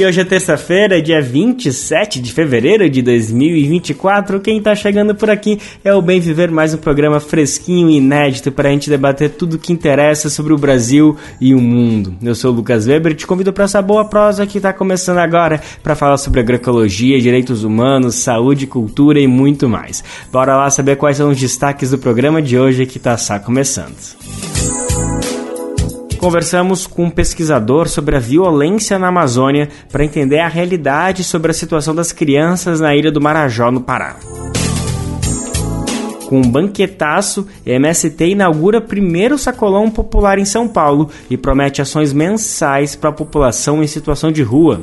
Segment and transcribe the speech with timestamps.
[0.00, 4.40] E hoje é terça-feira, dia 27 de fevereiro de 2024.
[4.40, 8.50] Quem tá chegando por aqui é o Bem Viver, mais um programa fresquinho e inédito
[8.50, 12.14] para a gente debater tudo o que interessa sobre o Brasil e o mundo.
[12.22, 15.18] Eu sou o Lucas Weber e te convido para essa boa prosa que está começando
[15.18, 20.02] agora para falar sobre agroecologia, direitos humanos, saúde, cultura e muito mais.
[20.32, 23.98] Bora lá saber quais são os destaques do programa de hoje que está só começando.
[26.20, 31.54] Conversamos com um pesquisador sobre a violência na Amazônia para entender a realidade sobre a
[31.54, 34.16] situação das crianças na ilha do Marajó, no Pará.
[36.28, 42.94] Com um banquetaço, MST inaugura primeiro sacolão popular em São Paulo e promete ações mensais
[42.94, 44.82] para a população em situação de rua.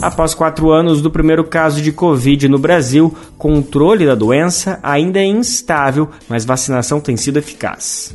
[0.00, 5.26] Após quatro anos do primeiro caso de Covid no Brasil, controle da doença ainda é
[5.26, 8.14] instável, mas vacinação tem sido eficaz.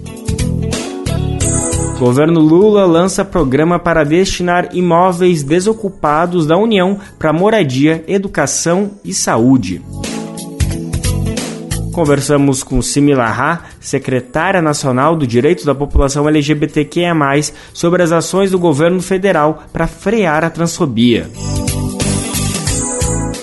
[2.01, 9.83] Governo Lula lança programa para destinar imóveis desocupados da União para moradia, educação e saúde.
[11.93, 17.13] Conversamos com Simila Ha, secretária nacional do Direito da População LGBTQIA+,
[17.71, 21.29] sobre as ações do governo federal para frear a transfobia.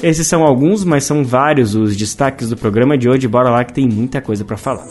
[0.02, 3.28] Esses são alguns, mas são vários os destaques do programa de hoje.
[3.28, 4.88] Bora lá que tem muita coisa para falar.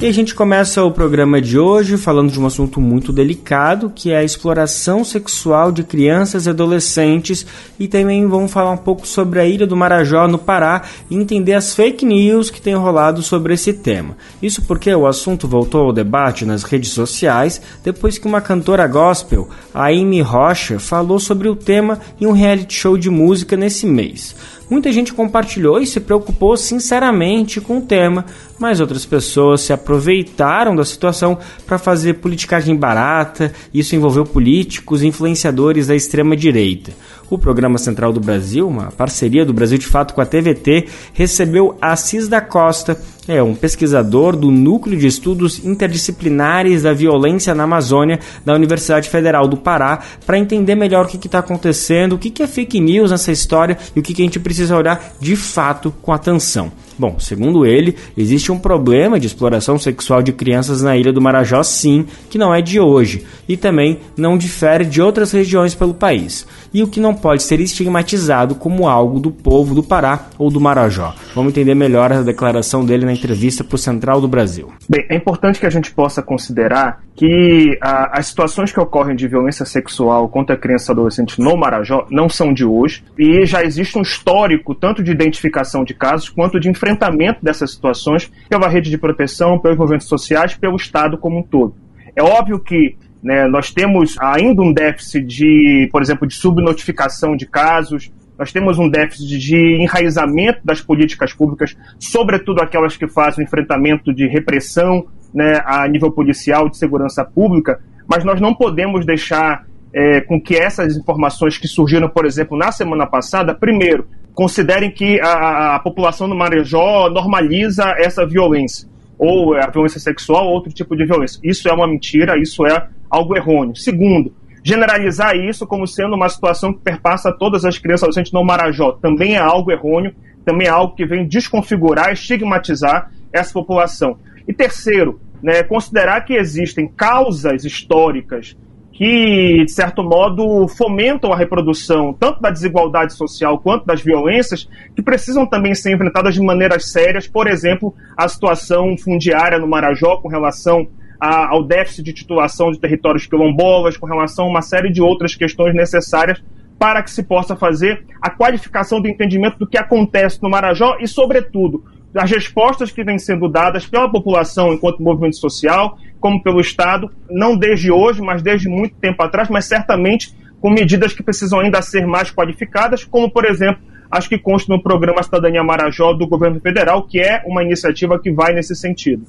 [0.00, 4.12] E a gente começa o programa de hoje falando de um assunto muito delicado, que
[4.12, 7.44] é a exploração sexual de crianças e adolescentes,
[7.80, 11.54] e também vamos falar um pouco sobre a Ilha do Marajó, no Pará, e entender
[11.54, 14.16] as fake news que têm rolado sobre esse tema.
[14.40, 19.48] Isso porque o assunto voltou ao debate nas redes sociais depois que uma cantora gospel,
[19.74, 24.32] a Amy Rocha, falou sobre o tema em um reality show de música nesse mês.
[24.70, 28.26] Muita gente compartilhou e se preocupou sinceramente com o tema,
[28.58, 33.52] mas outras pessoas se aproveitaram da situação para fazer politicagem barata.
[33.72, 36.92] Isso envolveu políticos e influenciadores da extrema direita.
[37.30, 41.76] O Programa Central do Brasil, uma parceria do Brasil de Fato com a TVT, recebeu
[41.80, 48.18] Assis da Costa, é um pesquisador do Núcleo de Estudos Interdisciplinares da Violência na Amazônia
[48.42, 52.42] da Universidade Federal do Pará, para entender melhor o que está acontecendo, o que, que
[52.42, 55.92] é fake news nessa história e o que, que a gente precisa olhar de fato
[56.00, 56.72] com atenção.
[56.98, 61.62] Bom, segundo ele, existe um problema de exploração sexual de crianças na ilha do Marajó,
[61.62, 66.44] sim, que não é de hoje e também não difere de outras regiões pelo país,
[66.72, 70.60] e o que não pode ser estigmatizado como algo do povo do Pará ou do
[70.60, 71.14] Marajó.
[71.34, 74.72] Vamos entender melhor a declaração dele na entrevista para o Central do Brasil.
[74.88, 79.26] Bem, é importante que a gente possa considerar que a, as situações que ocorrem de
[79.26, 83.98] violência sexual contra crianças e adolescentes no Marajó não são de hoje e já existe
[83.98, 88.98] um histórico tanto de identificação de casos quanto de enfrentamento dessas situações pela rede de
[88.98, 91.74] proteção, pelos movimentos sociais, pelo Estado como um todo.
[92.14, 97.46] É óbvio que né, nós temos ainda um déficit de, por exemplo, de subnotificação de
[97.46, 104.14] casos, nós temos um déficit de enraizamento das políticas públicas, sobretudo aquelas que fazem enfrentamento
[104.14, 110.20] de repressão né, a nível policial, de segurança pública, mas nós não podemos deixar é,
[110.20, 115.74] com que essas informações que surgiram, por exemplo, na semana passada, primeiro, considerem que a,
[115.74, 121.04] a população do Marejó normaliza essa violência, ou a violência sexual, ou outro tipo de
[121.04, 121.40] violência.
[121.42, 123.76] Isso é uma mentira, isso é algo errôneo.
[123.76, 124.32] Segundo,
[124.62, 129.34] generalizar isso como sendo uma situação que perpassa todas as crianças adolescentes no Marajó também
[129.34, 130.14] é algo errôneo,
[130.44, 134.18] também é algo que vem desconfigurar, estigmatizar essa população.
[134.46, 138.56] E terceiro, né, considerar que existem causas históricas
[138.98, 145.00] que, de certo modo, fomentam a reprodução tanto da desigualdade social quanto das violências, que
[145.00, 150.28] precisam também ser enfrentadas de maneiras sérias, por exemplo, a situação fundiária no Marajó com
[150.28, 150.88] relação
[151.20, 155.34] a, ao déficit de titulação de territórios quilombolas, com relação a uma série de outras
[155.34, 156.42] questões necessárias
[156.78, 161.08] para que se possa fazer a qualificação do entendimento do que acontece no Marajó e,
[161.08, 161.84] sobretudo,
[162.14, 167.56] as respostas que vêm sendo dadas pela população enquanto movimento social, como pelo Estado, não
[167.56, 172.06] desde hoje, mas desde muito tempo atrás, mas certamente com medidas que precisam ainda ser
[172.06, 177.06] mais qualificadas, como, por exemplo, as que constam no programa Cidadania Marajó do governo federal,
[177.06, 179.24] que é uma iniciativa que vai nesse sentido.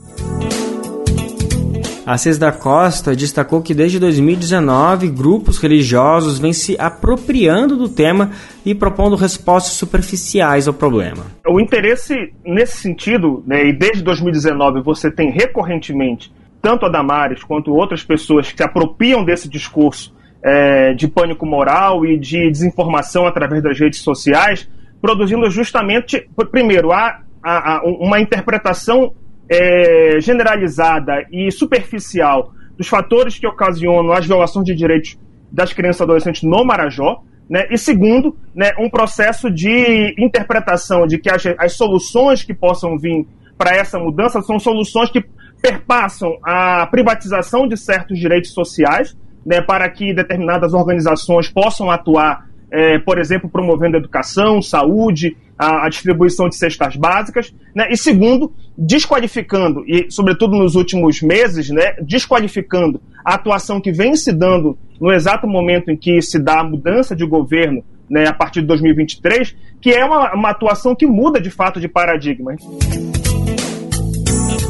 [2.12, 8.32] Assis da Costa destacou que desde 2019 grupos religiosos vêm se apropriando do tema
[8.66, 11.24] e propondo respostas superficiais ao problema.
[11.48, 17.76] O interesse nesse sentido, né, e desde 2019 você tem recorrentemente tanto a Damares quanto
[17.76, 20.12] outras pessoas que se apropriam desse discurso
[20.44, 24.68] é, de pânico moral e de desinformação através das redes sociais,
[25.00, 29.14] produzindo justamente, primeiro, a, a, a uma interpretação
[29.50, 35.18] é, generalizada e superficial dos fatores que ocasionam as violações de direitos
[35.51, 37.66] das crianças e adolescentes no Marajó, né?
[37.72, 43.25] E segundo, né, um processo de interpretação de que as, as soluções que possam vir
[43.57, 45.25] para essa mudança são soluções que
[45.62, 53.00] perpassam a privatização de certos direitos sociais, né, para que determinadas organizações possam atuar, é,
[53.00, 59.84] por exemplo, promovendo educação, saúde, a, a distribuição de cestas básicas, né, e segundo, desqualificando,
[59.86, 65.46] e sobretudo nos últimos meses, né, desqualificando a atuação que vem se dando no exato
[65.46, 69.92] momento em que se dá a mudança de governo, né, a partir de 2023, que
[69.92, 72.56] é uma, uma atuação que muda de fato de paradigma.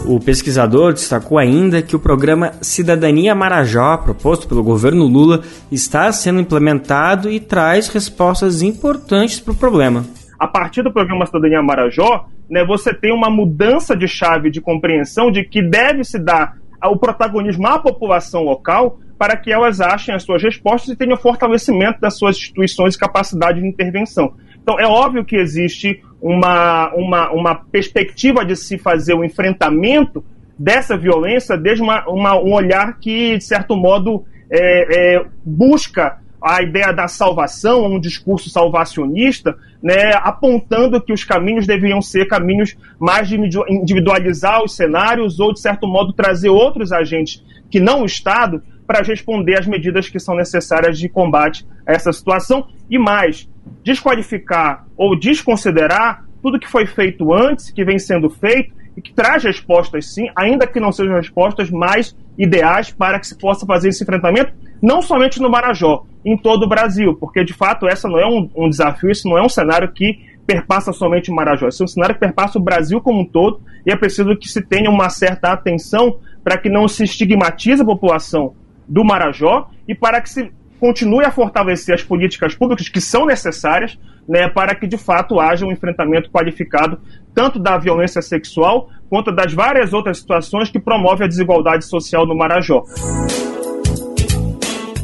[0.05, 6.39] O pesquisador destacou ainda que o programa Cidadania Marajó, proposto pelo governo Lula, está sendo
[6.39, 10.03] implementado e traz respostas importantes para o problema.
[10.39, 15.29] A partir do programa Cidadania Marajó, né, você tem uma mudança de chave de compreensão
[15.29, 20.23] de que deve se dar o protagonismo à população local para que elas achem as
[20.23, 24.33] suas respostas e tenham fortalecimento das suas instituições e capacidade de intervenção.
[24.61, 30.23] Então, é óbvio que existe uma, uma, uma perspectiva de se fazer o um enfrentamento
[30.57, 36.61] dessa violência desde uma, uma, um olhar que, de certo modo, é, é, busca a
[36.61, 43.27] ideia da salvação, um discurso salvacionista, né, apontando que os caminhos deveriam ser caminhos mais
[43.27, 43.37] de
[43.69, 49.03] individualizar os cenários ou, de certo modo, trazer outros agentes que não o Estado para
[49.03, 52.67] responder às medidas que são necessárias de combate a essa situação.
[52.89, 53.47] E mais,
[53.83, 59.45] desqualificar ou desconsiderar tudo que foi feito antes, que vem sendo feito e que traz
[59.45, 64.03] respostas sim, ainda que não sejam respostas mais ideais para que se possa fazer esse
[64.03, 64.51] enfrentamento,
[64.81, 68.49] não somente no Marajó, em todo o Brasil, porque de fato essa não é um,
[68.53, 71.87] um desafio, isso não é um cenário que perpassa somente o Marajó, isso é um
[71.87, 75.09] cenário que perpassa o Brasil como um todo e é preciso que se tenha uma
[75.09, 78.53] certa atenção para que não se estigmatize a população
[78.85, 83.97] do Marajó e para que se continue a fortalecer as políticas públicas que são necessárias
[84.29, 86.99] né, para que de fato haja um enfrentamento qualificado
[87.33, 92.35] tanto da violência sexual quanto das várias outras situações que promovem a desigualdade social no
[92.35, 92.83] Marajó.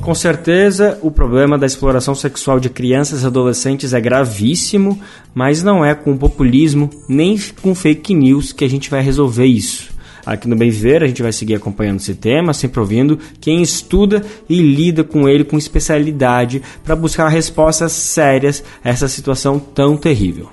[0.06, 5.02] Com certeza, o problema da exploração sexual de crianças e adolescentes é gravíssimo,
[5.34, 9.96] mas não é com populismo nem com fake news que a gente vai resolver isso.
[10.24, 14.24] Aqui no Bem Viver a gente vai seguir acompanhando esse tema, sempre ouvindo quem estuda
[14.48, 20.52] e lida com ele com especialidade para buscar respostas sérias a essa situação tão terrível.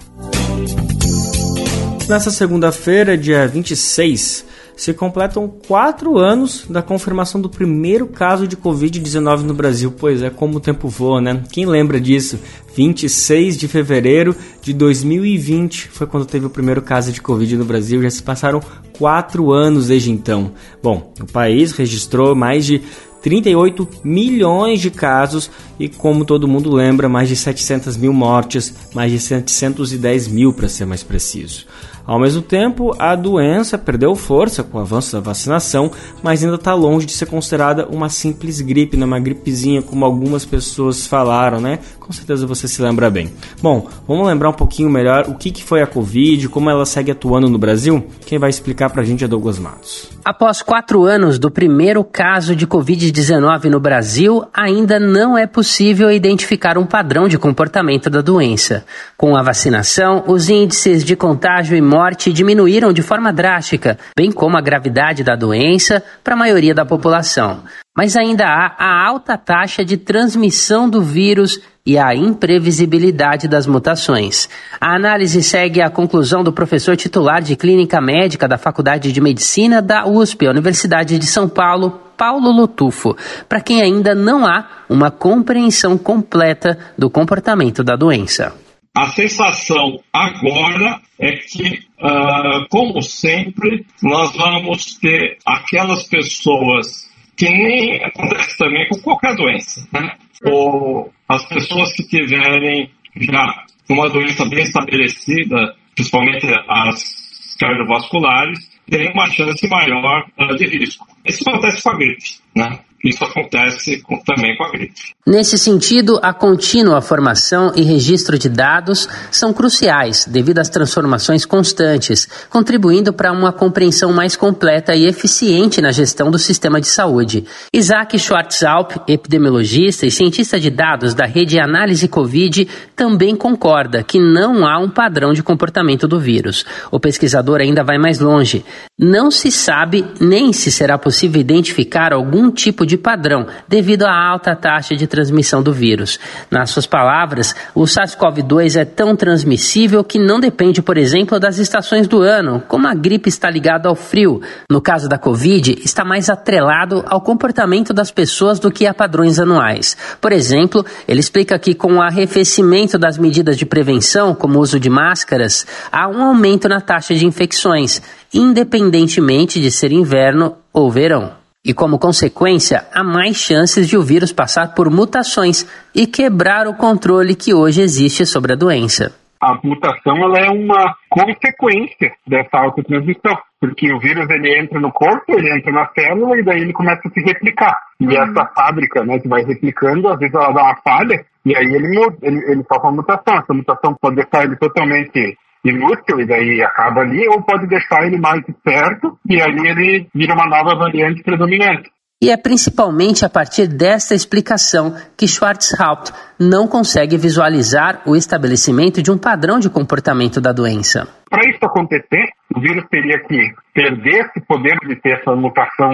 [2.13, 4.45] Nessa segunda-feira, dia 26,
[4.77, 9.91] se completam quatro anos da confirmação do primeiro caso de Covid-19 no Brasil.
[9.99, 11.43] Pois é, como o tempo voa, né?
[11.51, 12.39] Quem lembra disso?
[12.77, 18.03] 26 de fevereiro de 2020 foi quando teve o primeiro caso de Covid no Brasil.
[18.03, 18.61] Já se passaram
[18.99, 20.53] quatro anos desde então.
[20.83, 22.83] Bom, o país registrou mais de
[23.23, 25.51] 38 milhões de casos
[25.83, 30.69] e, como todo mundo lembra, mais de 700 mil mortes, mais de 710 mil para
[30.69, 31.67] ser mais preciso.
[32.07, 35.91] Ao mesmo tempo, a doença perdeu força com o avanço da vacinação,
[36.23, 39.05] mas ainda está longe de ser considerada uma simples gripe, né?
[39.05, 41.79] uma gripezinha, como algumas pessoas falaram, né?
[42.01, 43.33] Com certeza você se lembra bem.
[43.63, 47.13] Bom, vamos lembrar um pouquinho melhor o que, que foi a Covid, como ela segue
[47.13, 48.05] atuando no Brasil?
[48.27, 50.11] Quem vai explicar para a gente é Douglas Matos.
[50.25, 56.77] Após quatro anos do primeiro caso de Covid-19 no Brasil, ainda não é possível identificar
[56.77, 58.85] um padrão de comportamento da doença.
[59.17, 64.57] Com a vacinação, os índices de contágio e morte diminuíram de forma drástica, bem como
[64.57, 67.63] a gravidade da doença para a maioria da população.
[67.97, 74.49] Mas ainda há a alta taxa de transmissão do vírus e a imprevisibilidade das mutações.
[74.81, 79.83] A análise segue a conclusão do professor titular de Clínica Médica da Faculdade de Medicina
[79.83, 83.17] da USP, Universidade de São Paulo, Paulo Lotufo,
[83.49, 88.55] para quem ainda não há uma compreensão completa do comportamento da doença.
[88.95, 98.05] A sensação agora é que, uh, como sempre, nós vamos ter aquelas pessoas que nem
[98.05, 100.15] acontece também com qualquer doença, né?
[100.45, 109.31] Ou as pessoas que tiverem já uma doença bem estabelecida, principalmente as cardiovasculares, têm uma
[109.31, 111.07] chance maior uh, de risco.
[111.25, 112.81] Isso acontece com a gripe, né?
[113.05, 114.95] Isso acontece com, também com a gripe.
[115.27, 122.29] Nesse sentido, a contínua formação e registro de dados são cruciais devido às transformações constantes,
[122.49, 127.45] contribuindo para uma compreensão mais completa e eficiente na gestão do sistema de saúde.
[127.73, 134.67] Isaac Schwarzalp, epidemiologista e cientista de dados da rede Análise Covid, também concorda que não
[134.67, 136.65] há um padrão de comportamento do vírus.
[136.91, 138.65] O pesquisador ainda vai mais longe.
[138.99, 144.55] Não se sabe nem se será possível identificar algum tipo de padrão devido à alta
[144.55, 146.19] taxa de transmissão do vírus.
[146.51, 152.07] Nas suas palavras, o SARS-CoV-2 é tão transmissível que não depende, por exemplo, das estações
[152.07, 154.41] do ano, como a gripe está ligada ao frio.
[154.71, 159.39] No caso da Covid, está mais atrelado ao comportamento das pessoas do que a padrões
[159.39, 159.97] anuais.
[160.21, 164.79] Por exemplo, ele explica que com o arrefecimento das medidas de prevenção, como o uso
[164.79, 168.01] de máscaras, há um aumento na taxa de infecções,
[168.33, 171.42] independentemente de ser inverno ou verão.
[171.65, 175.65] E como consequência, há mais chances de o vírus passar por mutações
[175.95, 179.15] e quebrar o controle que hoje existe sobre a doença.
[179.41, 185.39] A mutação ela é uma consequência dessa autotransmissão, porque o vírus ele entra no corpo,
[185.39, 187.79] ele entra na célula e daí ele começa a se replicar.
[188.01, 188.23] E uhum.
[188.23, 191.97] essa fábrica, né, que vai replicando, às vezes ela dá uma falha e aí ele,
[192.23, 193.37] ele, ele sofre uma mutação.
[193.37, 198.19] Essa mutação pode deixar ele totalmente inútil e daí acaba ali, ou pode deixar ele
[198.19, 201.91] mais esperto e ali ele vira uma nova variante predominante.
[202.23, 209.11] E é principalmente a partir desta explicação que Schwarzhaupt não consegue visualizar o estabelecimento de
[209.11, 211.09] um padrão de comportamento da doença.
[211.29, 215.91] Para isso acontecer, o vírus teria que perder esse poder de ter essa mutação,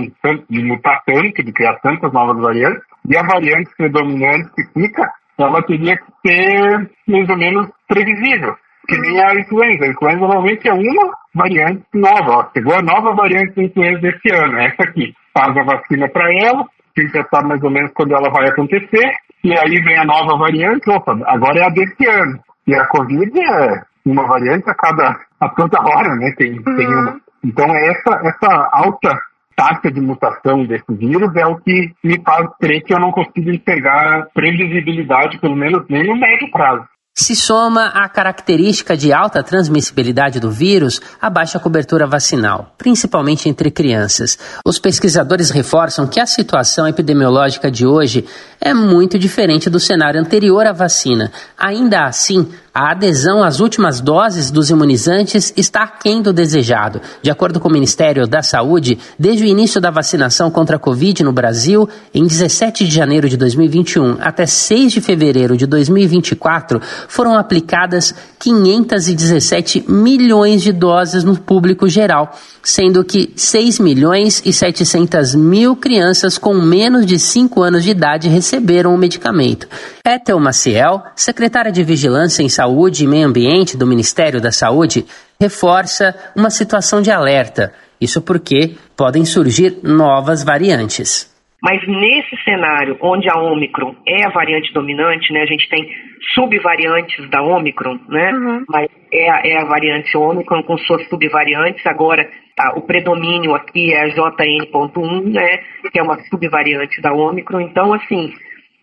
[0.50, 5.62] de mutar tanto, de criar tantas novas variantes, e a variante predominante que fica, ela
[5.62, 8.54] teria que ser mais ou menos previsível
[8.88, 9.84] que nem a influenza.
[9.84, 12.30] A influenza normalmente é uma variante nova.
[12.30, 12.50] Ó.
[12.52, 15.14] Chegou a nova variante da influenza desse ano, essa aqui.
[15.36, 16.64] Faz a vacina para ela,
[16.94, 19.12] tem que sabe mais ou menos quando ela vai acontecer,
[19.44, 22.40] e aí vem a nova variante, opa, agora é a desse ano.
[22.66, 26.32] E a Covid é uma variante a cada a toda hora, né?
[26.36, 26.76] Tem, uhum.
[26.76, 27.20] tem uma.
[27.44, 29.20] Então essa, essa alta
[29.54, 33.50] taxa de mutação desse vírus é o que me faz crer que eu não consigo
[33.50, 36.86] entregar previsibilidade, pelo menos nem no médio prazo
[37.18, 43.72] se soma à característica de alta transmissibilidade do vírus a baixa cobertura vacinal, principalmente entre
[43.72, 44.38] crianças.
[44.64, 48.24] Os pesquisadores reforçam que a situação epidemiológica de hoje
[48.60, 51.32] é muito diferente do cenário anterior à vacina.
[51.58, 57.00] Ainda assim, a adesão às últimas doses dos imunizantes está aquém do desejado.
[57.20, 61.24] De acordo com o Ministério da Saúde, desde o início da vacinação contra a Covid
[61.24, 67.36] no Brasil, em 17 de janeiro de 2021 até 6 de fevereiro de 2024, foram
[67.36, 75.74] aplicadas 517 milhões de doses no público geral, sendo que 6 milhões e 700 mil
[75.74, 79.66] crianças com menos de 5 anos de idade receberam o medicamento.
[80.06, 85.06] Ethel Maciel, secretária de Vigilância em Saúde e Meio Ambiente do Ministério da Saúde,
[85.40, 87.72] reforça uma situação de alerta.
[88.00, 91.37] Isso porque podem surgir novas variantes.
[91.62, 95.90] Mas nesse cenário onde a Omicron é a variante dominante, né, a gente tem
[96.34, 98.64] subvariantes da Omicron, né, uhum.
[98.68, 101.84] mas é a, é a variante Omicron com suas subvariantes.
[101.84, 105.58] Agora, tá, o predomínio aqui é a JN.1, né,
[105.92, 107.60] que é uma subvariante da Omicron.
[107.60, 108.32] Então, assim,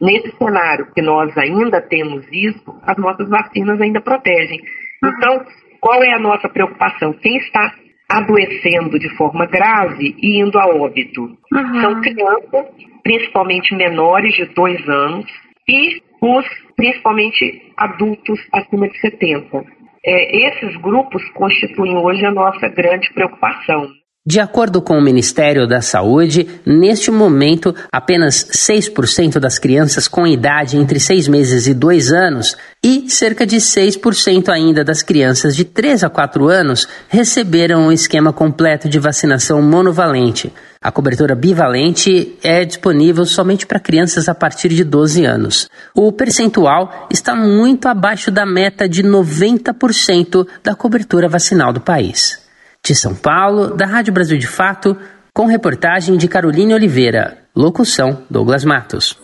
[0.01, 4.60] nesse cenário que nós ainda temos isso, as nossas vacinas ainda protegem.
[5.01, 5.12] Uhum.
[5.17, 5.46] Então,
[5.79, 7.13] qual é a nossa preocupação?
[7.13, 7.72] Quem está
[8.10, 11.22] adoecendo de forma grave e indo a óbito.
[11.22, 11.82] Uhum.
[11.82, 12.68] São crianças,
[13.04, 15.26] principalmente menores de dois anos,
[15.68, 16.46] e os
[16.76, 19.64] principalmente adultos acima de 70.
[20.06, 23.88] É, esses grupos constituem hoje a nossa grande preocupação.
[24.27, 30.77] De acordo com o Ministério da Saúde, neste momento, apenas 6% das crianças com idade
[30.77, 36.05] entre 6 meses e 2 anos e cerca de 6% ainda das crianças de 3
[36.05, 40.51] a 4 anos receberam o um esquema completo de vacinação monovalente.
[40.82, 45.70] A cobertura bivalente é disponível somente para crianças a partir de 12 anos.
[45.94, 52.44] O percentual está muito abaixo da meta de 90% da cobertura vacinal do país.
[52.86, 54.96] De São Paulo, da Rádio Brasil de Fato,
[55.34, 57.39] com reportagem de Caroline Oliveira.
[57.56, 59.18] Locução: Douglas Matos.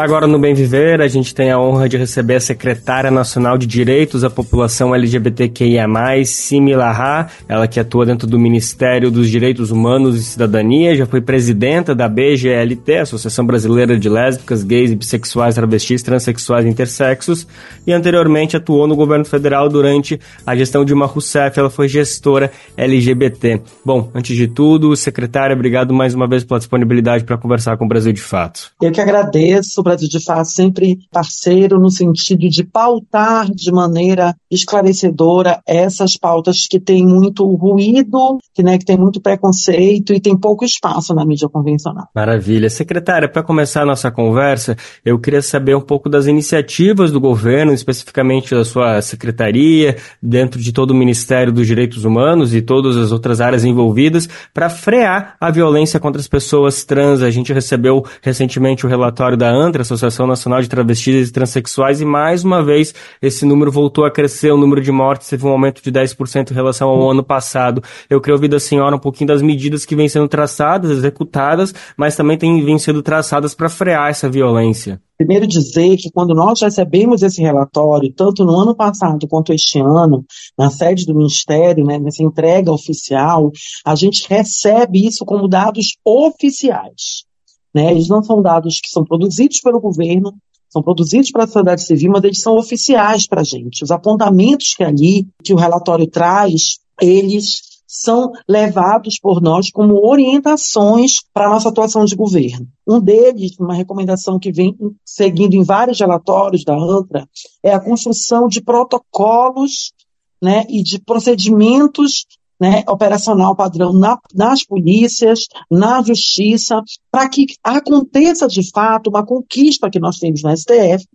[0.00, 3.66] Agora no Bem Viver, a gente tem a honra de receber a secretária nacional de
[3.66, 5.86] Direitos à População LGBTQIA+,
[6.24, 11.20] Simi Lahá, ela que atua dentro do Ministério dos Direitos Humanos e Cidadania, já foi
[11.20, 17.46] presidenta da BGLT, Associação Brasileira de Lésbicas, Gays Bissexuais, Travestis, Transsexuais e Intersexos,
[17.86, 22.50] e anteriormente atuou no governo federal durante a gestão de uma Rousseff, ela foi gestora
[22.74, 23.60] LGBT.
[23.84, 27.88] Bom, antes de tudo, secretária, obrigado mais uma vez pela disponibilidade para conversar com o
[27.88, 28.70] Brasil de Fato.
[28.80, 36.16] Eu que agradeço, de Fato sempre parceiro no sentido de pautar de maneira esclarecedora essas
[36.16, 41.14] pautas que têm muito ruído, que, né, que tem muito preconceito e tem pouco espaço
[41.14, 42.08] na mídia convencional.
[42.14, 42.68] Maravilha.
[42.68, 47.72] Secretária, para começar a nossa conversa, eu queria saber um pouco das iniciativas do governo,
[47.72, 53.12] especificamente da sua secretaria, dentro de todo o Ministério dos Direitos Humanos e todas as
[53.12, 57.22] outras áreas envolvidas, para frear a violência contra as pessoas trans.
[57.22, 62.04] A gente recebeu recentemente o relatório da ANTRA, Associação Nacional de Travestis e Transsexuais, e
[62.04, 65.80] mais uma vez esse número voltou a crescer, o número de mortes teve um aumento
[65.80, 67.82] de 10% em relação ao ano passado.
[68.08, 72.16] Eu queria ouvir da senhora um pouquinho das medidas que vêm sendo traçadas, executadas, mas
[72.16, 75.00] também têm vêm sendo traçadas para frear essa violência.
[75.16, 80.24] Primeiro dizer que quando nós recebemos esse relatório, tanto no ano passado quanto este ano,
[80.58, 83.52] na sede do Ministério, né, nessa entrega oficial,
[83.84, 87.29] a gente recebe isso como dados oficiais.
[87.74, 87.90] Né?
[87.90, 90.34] Eles não são dados que são produzidos pelo governo,
[90.68, 93.82] são produzidos pela sociedade civil, mas eles são oficiais para a gente.
[93.82, 101.16] Os apontamentos que ali, que o relatório traz, eles são levados por nós como orientações
[101.34, 102.68] para a nossa atuação de governo.
[102.86, 107.28] Um deles, uma recomendação que vem seguindo em vários relatórios da ANTRA,
[107.64, 109.92] é a construção de protocolos
[110.40, 112.26] né, e de procedimentos
[112.60, 119.90] né, operacional padrão na, nas polícias, na justiça, para que aconteça de fato uma conquista
[119.90, 121.06] que nós temos no STF,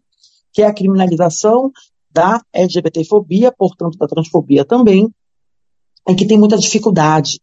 [0.52, 1.72] que é a criminalização
[2.12, 5.14] da LGBTfobia, portanto da transfobia também,
[6.08, 7.40] em que tem muita dificuldade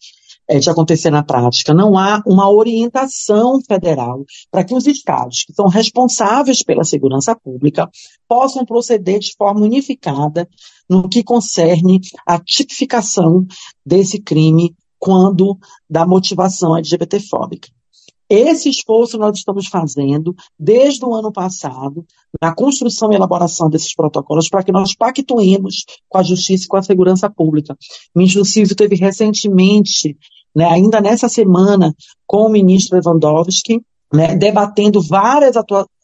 [0.49, 1.75] é, de acontecer na prática.
[1.75, 7.89] Não há uma orientação federal para que os estados, que são responsáveis pela segurança pública,
[8.29, 10.49] possam proceder de forma unificada
[10.89, 13.47] no que concerne a tipificação
[13.85, 15.59] desse crime quando
[15.89, 17.69] da motivação LGBTfóbica.
[18.35, 22.03] Esse esforço nós estamos fazendo desde o ano passado,
[22.41, 26.79] na construção e elaboração desses protocolos, para que nós pactuemos com a justiça e com
[26.79, 27.77] a segurança pública.
[28.15, 30.17] O ministro Silvio teve recentemente,
[30.57, 31.95] né, ainda nessa semana,
[32.27, 35.55] com o ministro Lewandowski, né, debatendo várias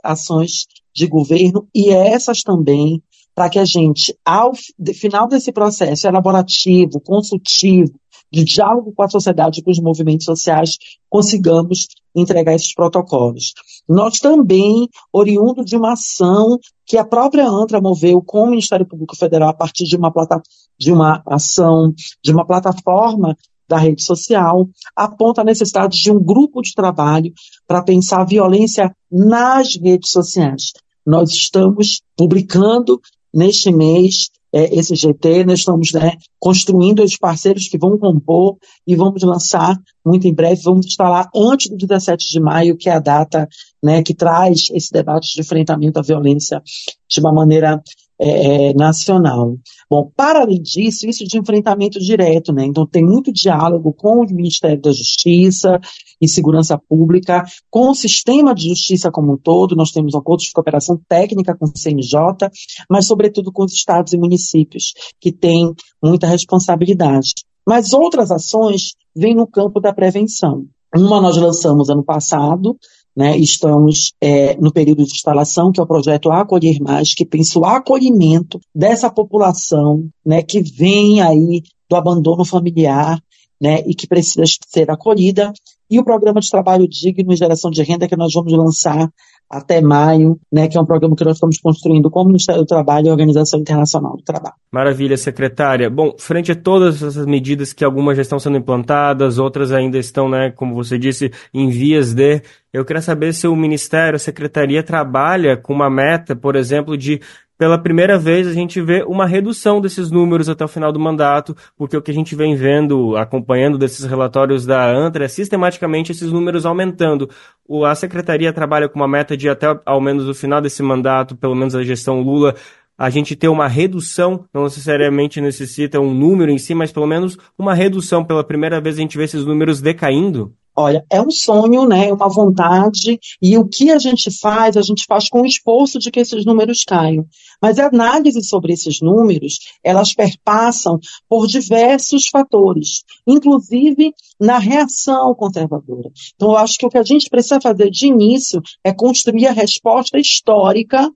[0.04, 3.02] ações de governo e essas também
[3.34, 4.52] para que a gente, ao
[4.95, 7.95] final desse processo elaborativo, consultivo,
[8.30, 10.76] de diálogo com a sociedade e com os movimentos sociais,
[11.08, 13.52] consigamos entregar esses protocolos.
[13.88, 19.17] Nós também, oriundo de uma ação que a própria ANTRA moveu com o Ministério Público
[19.17, 20.43] Federal a partir de uma, plata,
[20.78, 23.36] de uma ação, de uma plataforma
[23.69, 27.32] da rede social, aponta a necessidade de um grupo de trabalho
[27.67, 30.73] para pensar a violência nas redes sociais.
[31.06, 32.99] Nós estamos publicando
[33.32, 38.56] neste mês é, esse GT, nós estamos né, construindo os parceiros que vão compor
[38.87, 42.89] e vamos lançar muito em breve, vamos estar lá antes do 17 de maio, que
[42.89, 43.49] é a data
[43.82, 46.63] né, que traz esse debate de enfrentamento à violência
[47.08, 47.82] de uma maneira
[48.21, 49.57] é, é, nacional.
[49.89, 52.65] Bom, para além disso, isso de enfrentamento direto, né?
[52.67, 55.81] Então tem muito diálogo com o Ministério da Justiça
[56.21, 60.52] e Segurança Pública, com o sistema de justiça como um todo, nós temos acordos de
[60.52, 62.50] cooperação técnica com o CNJ,
[62.91, 67.35] mas sobretudo com os estados e municípios, que têm muita responsabilidade.
[67.67, 70.65] Mas outras ações vêm no campo da prevenção.
[70.95, 72.76] Uma nós lançamos ano passado,
[73.19, 77.59] né, estamos é, no período de instalação, que é o projeto Acolher Mais, que pensa
[77.59, 83.21] o acolhimento dessa população né, que vem aí do abandono familiar
[83.61, 85.52] né, e que precisa ser acolhida,
[85.91, 89.11] e o programa de trabalho digno e geração de renda que nós vamos lançar
[89.50, 92.67] até maio, né, que é um programa que nós estamos construindo com o Ministério do
[92.67, 94.54] Trabalho e a Organização Internacional do Trabalho.
[94.71, 95.89] Maravilha, secretária.
[95.89, 100.28] Bom, frente a todas essas medidas que algumas já estão sendo implantadas, outras ainda estão,
[100.28, 104.82] né, como você disse, em vias de, eu queria saber se o Ministério, a Secretaria
[104.82, 107.21] trabalha com uma meta, por exemplo, de
[107.58, 111.56] pela primeira vez a gente vê uma redução desses números até o final do mandato,
[111.76, 116.30] porque o que a gente vem vendo, acompanhando desses relatórios da ANTRA, é sistematicamente esses
[116.30, 117.28] números aumentando.
[117.66, 121.36] O, a secretaria trabalha com uma meta de até ao menos o final desse mandato,
[121.36, 122.54] pelo menos a gestão Lula,
[122.97, 127.38] a gente ter uma redução, não necessariamente necessita um número em si, mas pelo menos
[127.56, 128.25] uma redução.
[128.25, 130.52] Pela primeira vez a gente vê esses números decaindo.
[130.80, 132.08] Olha, é um sonho, né?
[132.08, 135.99] É uma vontade, e o que a gente faz, a gente faz com o esforço
[135.99, 137.26] de que esses números caiam.
[137.60, 146.12] Mas a análise sobre esses números, elas perpassam por diversos fatores, inclusive na reação conservadora.
[146.36, 149.52] Então, eu acho que o que a gente precisa fazer de início é construir a
[149.52, 151.10] resposta histórica,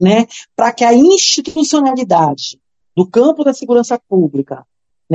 [0.00, 2.58] né, para que a institucionalidade
[2.96, 4.64] do campo da segurança pública,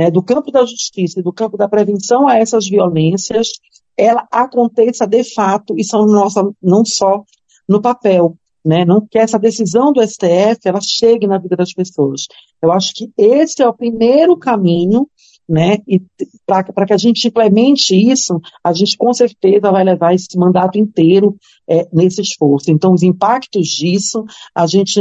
[0.00, 3.48] né, do campo da justiça e do campo da prevenção a essas violências,
[3.94, 7.22] ela aconteça de fato e são nossa, não só
[7.68, 8.34] no papel,
[8.64, 8.82] né?
[8.82, 12.22] Não que essa decisão do STF ela chegue na vida das pessoas.
[12.62, 15.06] Eu acho que esse é o primeiro caminho,
[15.46, 15.76] né?
[15.86, 16.00] E
[16.46, 21.36] para que a gente implemente isso, a gente com certeza vai levar esse mandato inteiro
[21.68, 22.70] é, nesse esforço.
[22.70, 24.98] Então, os impactos disso a gente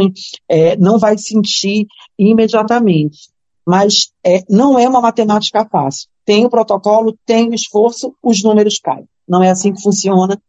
[0.49, 1.85] é, não vai sentir
[2.17, 3.29] imediatamente.
[3.69, 8.77] Mas é, não é uma matemática fácil tem o protocolo, tem o esforço, os números
[8.77, 9.05] caem.
[9.27, 10.39] Não é assim que funciona,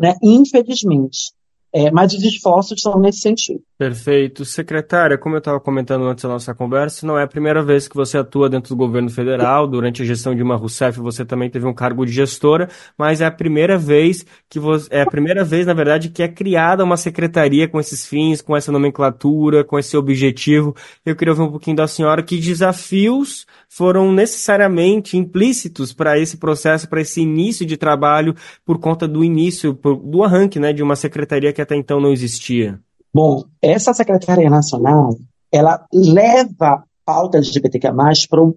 [0.00, 0.14] né?
[0.22, 1.30] infelizmente.
[1.70, 3.60] É, mas os esforços são nesse sentido.
[3.78, 4.42] Perfeito.
[4.42, 7.94] Secretária, como eu estava comentando antes da nossa conversa, não é a primeira vez que
[7.94, 9.66] você atua dentro do governo federal.
[9.66, 13.26] Durante a gestão de uma Rousseff, você também teve um cargo de gestora, mas é
[13.26, 16.96] a primeira vez que você, é a primeira vez, na verdade, que é criada uma
[16.96, 20.74] secretaria com esses fins, com essa nomenclatura, com esse objetivo.
[21.04, 26.88] Eu queria ouvir um pouquinho da senhora que desafios foram necessariamente implícitos para esse processo,
[26.88, 28.34] para esse início de trabalho,
[28.64, 32.80] por conta do início, do arranque né, de uma secretaria que até então não existia?
[33.16, 35.16] Bom, essa Secretaria Nacional,
[35.50, 37.88] ela leva pauta LGBTQ+,
[38.28, 38.54] para o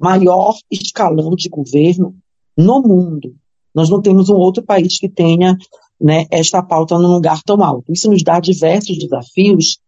[0.00, 2.16] maior escalão de governo
[2.56, 3.34] no mundo.
[3.74, 5.58] Nós não temos um outro país que tenha
[6.00, 7.92] né, esta pauta num lugar tão alto.
[7.92, 9.78] Isso nos dá diversos desafios,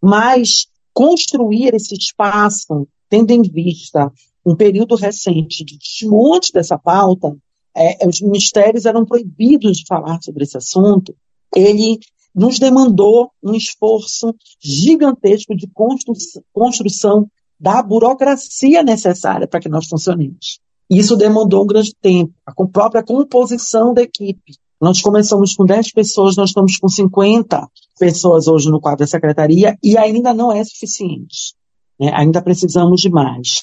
[0.00, 4.10] mas construir esse espaço tendo em vista
[4.42, 7.36] um período recente de desmonte dessa pauta,
[7.76, 11.14] é, os ministérios eram proibidos de falar sobre esse assunto,
[11.54, 11.98] ele
[12.36, 20.60] nos demandou um esforço gigantesco de construção, construção da burocracia necessária para que nós funcionemos.
[20.88, 24.52] Isso demandou um grande tempo, a própria composição da equipe.
[24.78, 27.66] Nós começamos com 10 pessoas, nós estamos com 50
[27.98, 31.54] pessoas hoje no quadro da secretaria e ainda não é suficiente.
[31.98, 32.10] Né?
[32.14, 33.62] Ainda precisamos de mais.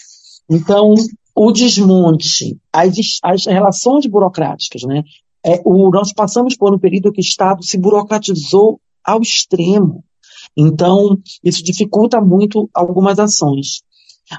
[0.50, 0.96] Então,
[1.36, 5.04] o desmonte, as, as relações burocráticas, né?
[5.46, 10.04] É, o, nós passamos por um período que o Estado se burocratizou ao extremo.
[10.58, 13.82] Então, isso dificulta muito algumas ações.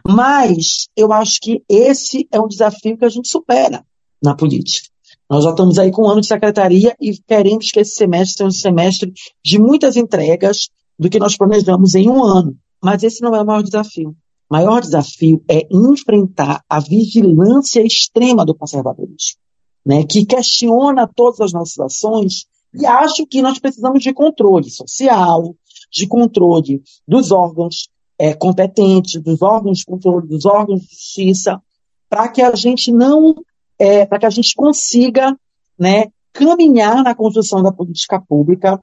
[0.06, 3.84] Mas eu acho que esse é um desafio que a gente supera
[4.22, 4.88] na política.
[5.28, 8.48] Nós já estamos aí com um ano de secretaria e queremos que esse semestre seja
[8.48, 9.12] um semestre
[9.44, 12.56] de muitas entregas do que nós planejamos em um ano.
[12.82, 14.10] Mas esse não é o maior desafio.
[14.10, 19.40] O maior desafio é enfrentar a vigilância extrema do conservadorismo,
[19.84, 25.54] né, que questiona todas as nossas ações e acho que nós precisamos de controle social,
[25.92, 31.62] de controle dos órgãos é, competentes, dos órgãos de controle, dos órgãos de justiça,
[32.08, 33.34] para que a gente não,
[33.78, 35.36] é, para que a gente consiga,
[35.78, 38.82] né, caminhar na construção da política pública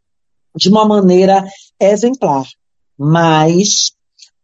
[0.56, 1.44] de uma maneira
[1.80, 2.46] exemplar.
[2.98, 3.92] Mas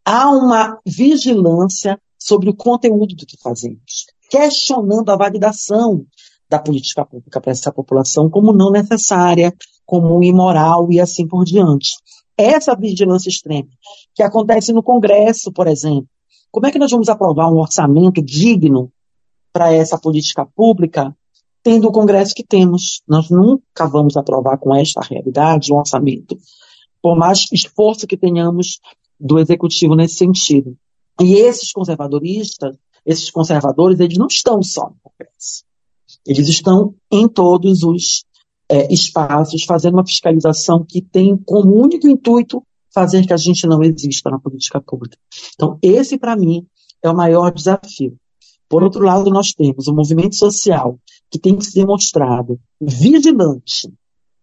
[0.04, 6.04] há uma vigilância sobre o conteúdo do que fazemos, questionando a validação
[6.48, 9.52] da política pública para essa população como não necessária,
[9.84, 11.94] como imoral e assim por diante.
[12.36, 13.68] Essa vigilância extrema,
[14.14, 16.08] que acontece no Congresso, por exemplo.
[16.50, 18.90] Como é que nós vamos aprovar um orçamento digno
[19.52, 21.14] para essa política pública,
[21.62, 23.02] tendo o Congresso que temos?
[23.06, 26.38] Nós nunca vamos aprovar com esta realidade um orçamento
[27.02, 28.80] por mais esforço que tenhamos
[29.18, 30.76] do executivo nesse sentido.
[31.20, 35.64] E esses conservadoristas, esses conservadores, eles não estão só no Congresso.
[36.26, 38.24] Eles estão em todos os
[38.68, 43.82] é, espaços fazendo uma fiscalização que tem como único intuito fazer que a gente não
[43.82, 45.16] exista na política pública.
[45.54, 46.66] Então, esse, para mim,
[47.02, 48.16] é o maior desafio.
[48.68, 50.98] Por outro lado, nós temos o movimento social,
[51.30, 53.90] que tem que ser demonstrado vigilante,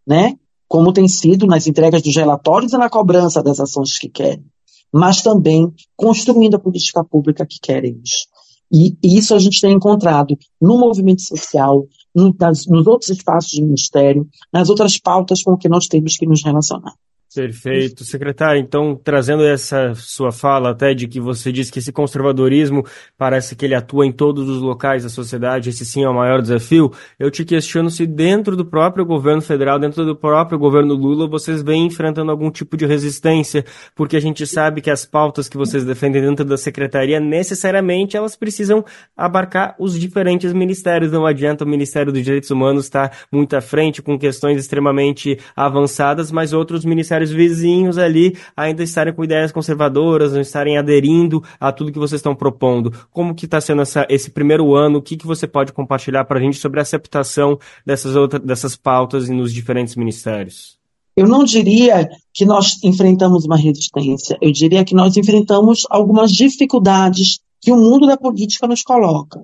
[0.06, 0.38] né?
[0.68, 4.46] como tem sido nas entregas dos relatórios e na cobrança das ações que querem,
[4.92, 8.28] mas também construindo a política pública que queremos.
[8.72, 14.70] E isso a gente tem encontrado no movimento social, nos outros espaços de ministério, nas
[14.70, 16.94] outras pautas com que nós temos que nos relacionar.
[17.34, 18.06] Perfeito.
[18.06, 22.86] Secretário, então, trazendo essa sua fala até de que você disse que esse conservadorismo
[23.18, 26.42] parece que ele atua em todos os locais da sociedade, esse sim é o maior
[26.42, 31.28] desafio, eu te questiono se dentro do próprio governo federal, dentro do próprio governo Lula,
[31.28, 35.58] vocês vêm enfrentando algum tipo de resistência, porque a gente sabe que as pautas que
[35.58, 38.86] vocês defendem dentro da secretaria, necessariamente, elas precisam
[39.16, 41.12] abarcar os diferentes ministérios.
[41.12, 46.32] Não adianta o Ministério dos Direitos Humanos estar muito à frente com questões extremamente avançadas,
[46.32, 51.92] mas outros ministérios vizinhos ali ainda estarem com ideias conservadoras, não estarem aderindo a tudo
[51.92, 52.92] que vocês estão propondo.
[53.12, 55.00] Como que está sendo essa, esse primeiro ano?
[55.00, 58.76] O que, que você pode compartilhar para a gente sobre a aceptação dessas, outras, dessas
[58.76, 60.78] pautas nos diferentes ministérios?
[61.16, 67.40] Eu não diria que nós enfrentamos uma resistência, eu diria que nós enfrentamos algumas dificuldades
[67.62, 69.42] que o mundo da política nos coloca.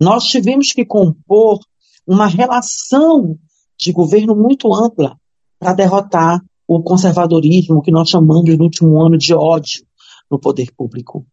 [0.00, 1.60] Nós tivemos que compor
[2.06, 3.38] uma relação
[3.78, 5.16] de governo muito ampla
[5.58, 9.84] para derrotar o conservadorismo que nós chamamos no último ano de ódio
[10.30, 11.24] no poder público.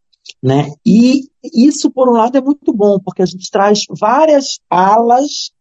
[0.41, 0.71] Né?
[0.85, 5.51] E isso, por um lado, é muito bom, porque a gente traz várias alas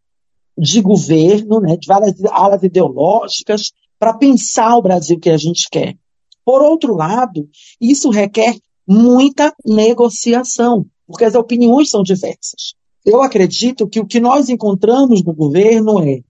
[0.56, 5.96] de governo, né, de várias alas ideológicas, para pensar o Brasil que a gente quer.
[6.44, 7.48] Por outro lado,
[7.80, 8.56] isso requer
[8.86, 12.74] muita negociação, porque as opiniões são diversas.
[13.04, 16.20] Eu acredito que o que nós encontramos no governo é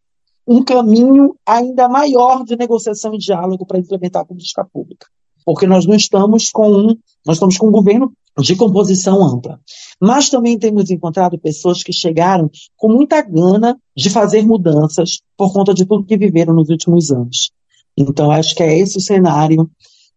[0.47, 5.07] um caminho ainda maior de negociação e diálogo para implementar a política pública.
[5.45, 9.61] Porque nós não estamos com um, nós estamos com um governo de composição ampla.
[10.01, 15.75] Mas também temos encontrado pessoas que chegaram com muita gana de fazer mudanças por conta
[15.75, 17.51] de tudo que viveram nos últimos anos.
[17.97, 19.71] Então, acho que é esse o cenário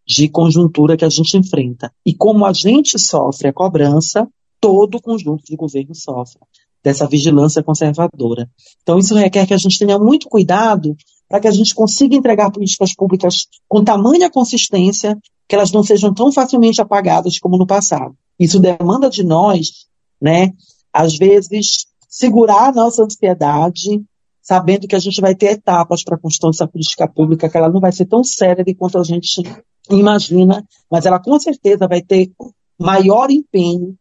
[0.08, 1.92] de conjuntura que a gente enfrenta.
[2.06, 4.28] E como a gente sofre a cobrança,
[4.62, 6.40] todo o conjunto de governo sofre
[6.86, 8.48] dessa vigilância conservadora.
[8.84, 10.95] Então, isso requer que a gente tenha muito cuidado
[11.28, 15.17] para que a gente consiga entregar políticas públicas com tamanha consistência
[15.48, 18.15] que elas não sejam tão facilmente apagadas como no passado.
[18.39, 19.88] Isso demanda de nós,
[20.21, 20.52] né,
[20.93, 24.04] às vezes, segurar a nossa ansiedade,
[24.39, 27.69] sabendo que a gente vai ter etapas para a construção dessa política pública, que ela
[27.69, 29.41] não vai ser tão séria quanto a gente
[29.89, 32.32] imagina, mas ela com certeza vai ter
[32.80, 33.95] maior empenho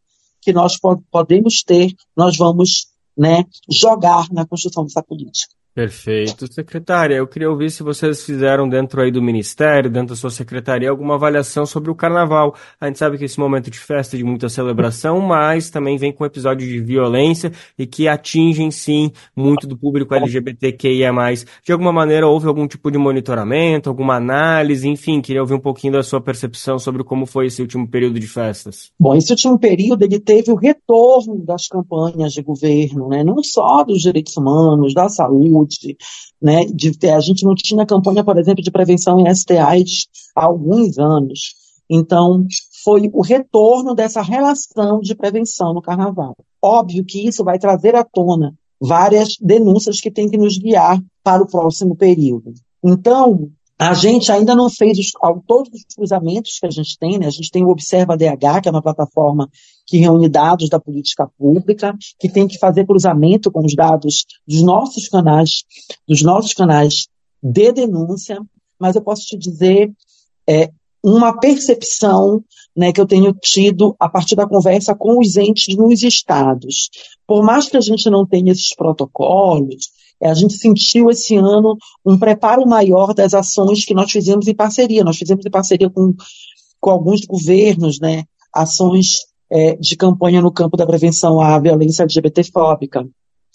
[0.45, 0.79] que nós
[1.11, 5.55] podemos ter, nós vamos né, jogar na construção dessa política.
[5.75, 6.47] Perfeito.
[6.53, 10.89] Secretária, eu queria ouvir se vocês fizeram dentro aí do Ministério, dentro da sua secretaria,
[10.89, 12.55] alguma avaliação sobre o Carnaval.
[12.81, 16.25] A gente sabe que esse momento de festa, de muita celebração, mas também vem com
[16.25, 21.13] episódios de violência e que atingem, sim, muito do público LGBTQIA+.
[21.65, 25.95] De alguma maneira, houve algum tipo de monitoramento, alguma análise, enfim, queria ouvir um pouquinho
[25.95, 28.93] da sua percepção sobre como foi esse último período de festas.
[28.97, 33.25] Bom, esse último período, ele teve o retorno das campanhas de governo, né?
[33.25, 35.97] não só dos direitos humanos, da saúde, saúde,
[36.41, 36.65] né?
[36.67, 41.55] De, a gente não tinha campanha, por exemplo, de prevenção em STIs há alguns anos.
[41.89, 42.47] Então,
[42.83, 46.37] foi o retorno dessa relação de prevenção no carnaval.
[46.63, 51.43] Óbvio que isso vai trazer à tona várias denúncias que têm que nos guiar para
[51.43, 52.53] o próximo período.
[52.83, 53.51] Então,
[53.85, 55.11] a gente ainda não fez os,
[55.47, 57.27] todos os cruzamentos que a gente tem, né?
[57.27, 59.49] A gente tem o Observa DH, que é uma plataforma
[59.87, 64.63] que reúne dados da política pública, que tem que fazer cruzamento com os dados dos
[64.63, 65.65] nossos canais,
[66.09, 67.09] dos nossos canais
[67.43, 68.41] de denúncia,
[68.79, 69.93] mas eu posso te dizer
[70.49, 70.71] é,
[71.03, 72.43] uma percepção
[72.75, 76.89] né, que eu tenho tido a partir da conversa com os entes nos estados.
[77.27, 79.91] Por mais que a gente não tenha esses protocolos,
[80.29, 85.05] a gente sentiu esse ano um preparo maior das ações que nós fizemos em parceria.
[85.05, 86.15] Nós fizemos em parceria com,
[86.81, 93.07] com alguns governos, né, ações é, de campanha no campo da prevenção à violência LGBTfóbica.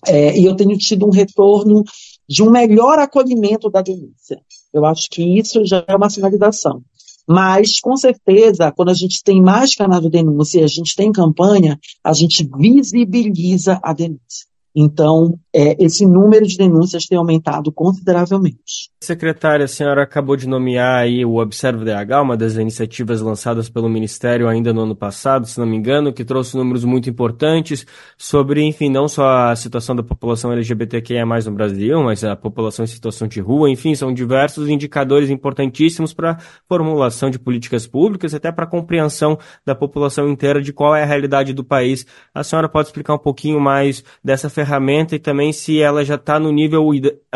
[0.05, 1.83] É, e eu tenho tido um retorno
[2.27, 4.39] de um melhor acolhimento da denúncia.
[4.73, 6.81] Eu acho que isso já é uma sinalização.
[7.27, 11.11] Mas, com certeza, quando a gente tem mais canal de denúncia e a gente tem
[11.11, 14.47] campanha, a gente visibiliza a denúncia.
[14.75, 18.89] Então, é, esse número de denúncias tem aumentado consideravelmente.
[19.01, 23.89] Secretária, a senhora acabou de nomear aí o Observe DH, uma das iniciativas lançadas pelo
[23.89, 27.85] Ministério ainda no ano passado, se não me engano, que trouxe números muito importantes
[28.17, 32.87] sobre, enfim, não só a situação da população LGBTQIA+, no Brasil, mas a população em
[32.87, 38.67] situação de rua, enfim, são diversos indicadores importantíssimos para formulação de políticas públicas, até para
[38.67, 42.05] compreensão da população inteira de qual é a realidade do país.
[42.33, 44.68] A senhora pode explicar um pouquinho mais dessa ferramenta
[45.15, 46.85] e também se ela já está no nível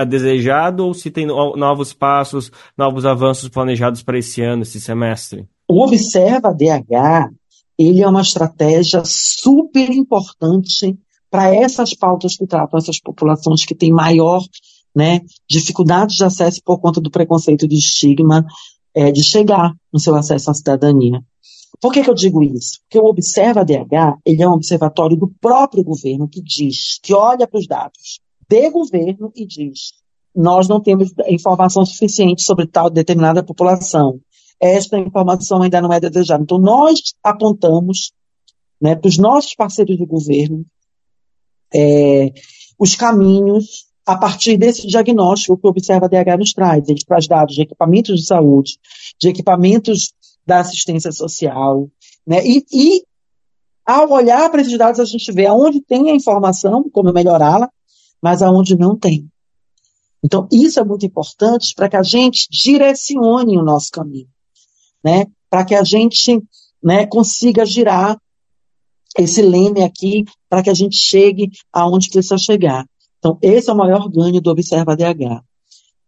[0.07, 5.47] desejado ou se tem novos passos, novos avanços planejados para esse ano, esse semestre?
[5.67, 7.31] O Observa DH,
[7.77, 10.97] ele é uma estratégia super importante
[11.29, 14.41] para essas pautas que tratam essas populações que têm maior
[14.95, 18.45] né, dificuldade de acesso por conta do preconceito e do estigma
[18.93, 21.21] é, de chegar no seu acesso à cidadania.
[21.83, 22.79] Por que, que eu digo isso?
[22.83, 27.45] Porque o Observa DH ele é um observatório do próprio governo que diz, que olha
[27.45, 29.91] para os dados de governo e diz:
[30.33, 34.21] nós não temos informação suficiente sobre tal determinada população.
[34.61, 36.41] Esta informação ainda não é desejada.
[36.41, 38.13] Então, nós apontamos
[38.79, 40.65] né, para os nossos parceiros de governo
[41.75, 42.31] é,
[42.79, 46.87] os caminhos a partir desse diagnóstico que o Observa DH nos traz.
[46.87, 48.77] Ele traz dados de equipamentos de saúde,
[49.19, 50.13] de equipamentos
[50.45, 51.89] da assistência social,
[52.25, 52.45] né?
[52.45, 53.03] E, e
[53.85, 57.69] ao olhar para esses dados, a gente vê aonde tem a informação, como melhorá-la,
[58.21, 59.29] mas aonde não tem.
[60.23, 64.29] Então, isso é muito importante para que a gente direcione o nosso caminho,
[65.03, 65.25] né?
[65.49, 66.41] Para que a gente
[66.81, 68.17] né, consiga girar
[69.17, 72.85] esse leme aqui para que a gente chegue aonde precisa chegar.
[73.19, 75.43] Então, esse é o maior ganho do Observa DH.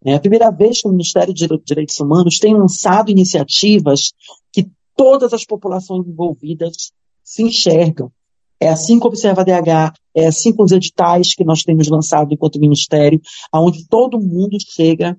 [0.05, 4.13] É a primeira vez que o Ministério de Direitos Humanos tem lançado iniciativas
[4.53, 6.91] que todas as populações envolvidas
[7.23, 8.11] se enxergam.
[8.59, 12.59] É assim que Observa DH, é assim com os editais que nós temos lançado enquanto
[12.59, 13.19] Ministério,
[13.51, 15.17] aonde todo mundo chega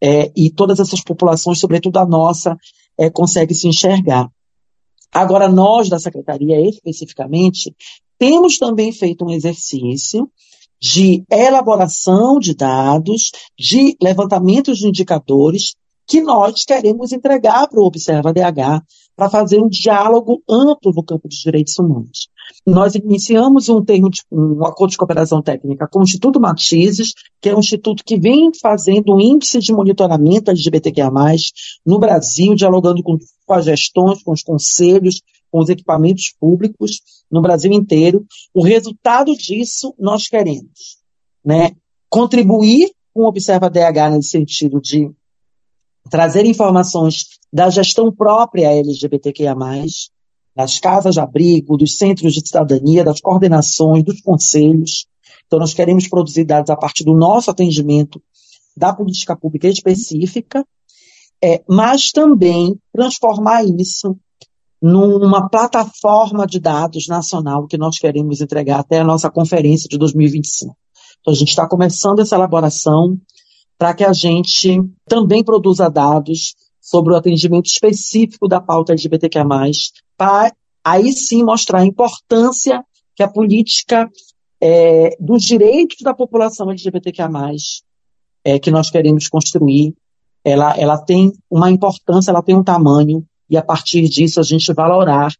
[0.00, 2.56] é, e todas essas populações, sobretudo a nossa,
[2.98, 4.30] é, consegue se enxergar.
[5.10, 7.74] Agora, nós da Secretaria, especificamente,
[8.18, 10.30] temos também feito um exercício
[10.80, 15.74] de elaboração de dados, de levantamento de indicadores
[16.06, 18.82] que nós queremos entregar para o Observa DH
[19.14, 22.28] para fazer um diálogo amplo no campo dos direitos humanos.
[22.66, 27.48] Nós iniciamos um termo de, um acordo de cooperação técnica com o Instituto Matizes, que
[27.48, 31.10] é um instituto que vem fazendo um índice de monitoramento LGBTQIA+,
[31.84, 37.40] no Brasil, dialogando com, com as gestões, com os conselhos, com os equipamentos públicos no
[37.40, 38.26] Brasil inteiro.
[38.54, 40.98] O resultado disso nós queremos,
[41.44, 41.72] né?
[42.08, 45.10] Contribuir com o Observa DH nesse sentido de
[46.08, 49.54] trazer informações da gestão própria LGBTQIA+,
[50.54, 55.06] das casas de abrigo, dos centros de cidadania, das coordenações, dos conselhos.
[55.46, 58.22] Então, nós queremos produzir dados a partir do nosso atendimento
[58.76, 60.66] da política pública específica,
[61.42, 64.18] é, mas também transformar isso
[64.80, 70.76] numa plataforma de dados nacional que nós queremos entregar até a nossa conferência de 2025.
[71.20, 73.18] Então, a gente está começando essa elaboração
[73.76, 79.44] para que a gente também produza dados sobre o atendimento específico da pauta LGBTQIA+,
[80.16, 82.82] para aí sim mostrar a importância
[83.14, 84.08] que a política
[84.60, 87.28] é, dos direitos da população LGBTQIA+,
[88.44, 89.94] é, que nós queremos construir,
[90.44, 94.72] ela, ela tem uma importância, ela tem um tamanho e a partir disso a gente
[94.72, 95.32] valorar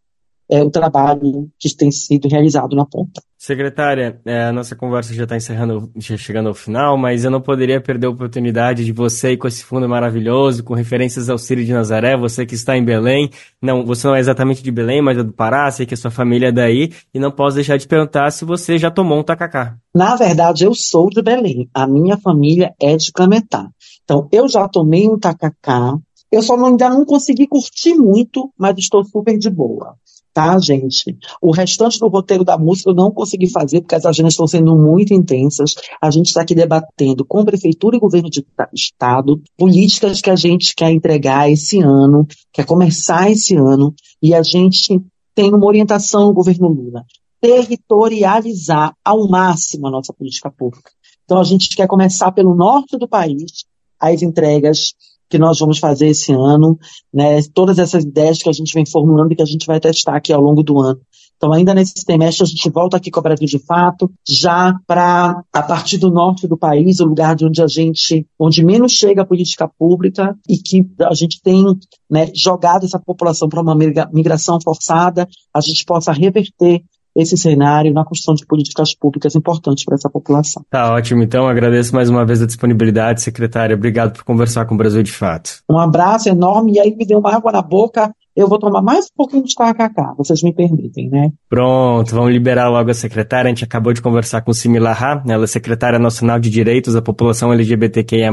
[0.51, 3.21] é, o trabalho que tem sido realizado na ponta.
[3.37, 7.41] Secretária, é, a nossa conversa já está encerrando, já chegando ao final, mas eu não
[7.41, 11.65] poderia perder a oportunidade de você ir com esse fundo maravilhoso, com referências ao Círio
[11.65, 13.31] de Nazaré, você que está em Belém,
[13.63, 16.11] não, você não é exatamente de Belém, mas é do Pará, sei que a sua
[16.11, 19.77] família é daí, e não posso deixar de perguntar se você já tomou um tacacá.
[19.95, 23.69] Na verdade, eu sou de Belém, a minha família é de Cametá.
[24.03, 25.97] Então, eu já tomei um tacacá,
[26.31, 29.97] eu só ainda não consegui curtir muito, mas estou super de boa.
[30.33, 31.17] Tá, gente?
[31.43, 34.77] O restante do roteiro da música eu não consegui fazer, porque as agendas estão sendo
[34.77, 35.75] muito intensas.
[36.01, 40.75] A gente está aqui debatendo com prefeitura e governo de estado políticas que a gente
[40.77, 45.01] quer entregar esse ano, quer começar esse ano, e a gente
[45.35, 47.05] tem uma orientação no governo Lula.
[47.41, 50.91] Territorializar ao máximo a nossa política pública.
[51.25, 53.65] Então a gente quer começar pelo norte do país,
[53.99, 54.95] as entregas
[55.29, 56.79] que nós vamos fazer esse ano,
[57.13, 57.41] né?
[57.55, 60.33] Todas essas ideias que a gente vem formulando e que a gente vai testar aqui
[60.33, 61.01] ao longo do ano.
[61.39, 65.41] Então, ainda nesse semestre, a gente volta aqui com o Brasil de Fato, já para,
[65.53, 69.23] a partir do norte do país, o lugar de onde a gente, onde menos chega
[69.23, 71.65] a política pública e que a gente tem
[72.11, 73.77] né, jogado essa população para uma
[74.13, 76.83] migração forçada, a gente possa reverter
[77.19, 80.65] esse cenário na construção de políticas públicas importantes para essa população.
[80.71, 83.75] Tá ótimo, então agradeço mais uma vez a disponibilidade, secretária.
[83.75, 85.63] Obrigado por conversar com o Brasil de Fato.
[85.69, 88.15] Um abraço enorme e aí me deu uma água na boca.
[88.39, 91.33] Eu vou tomar mais um pouquinho de KKK, vocês me permitem, né?
[91.49, 93.49] Pronto, vamos liberar logo a secretária.
[93.49, 97.03] A gente acabou de conversar com Simila Ha, ela é secretária nacional de Direitos da
[97.03, 98.31] População LGBTQIA+,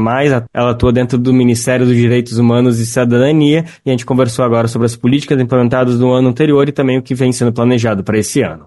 [0.54, 4.68] ela atua dentro do Ministério dos Direitos Humanos e Cidadania, e a gente conversou agora
[4.68, 8.16] sobre as políticas implementadas no ano anterior e também o que vem sendo planejado para
[8.16, 8.66] esse ano.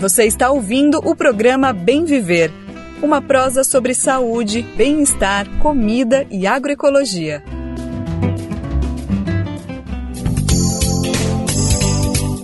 [0.00, 2.50] Você está ouvindo o programa Bem Viver,
[3.02, 7.44] uma prosa sobre saúde, bem-estar, comida e agroecologia.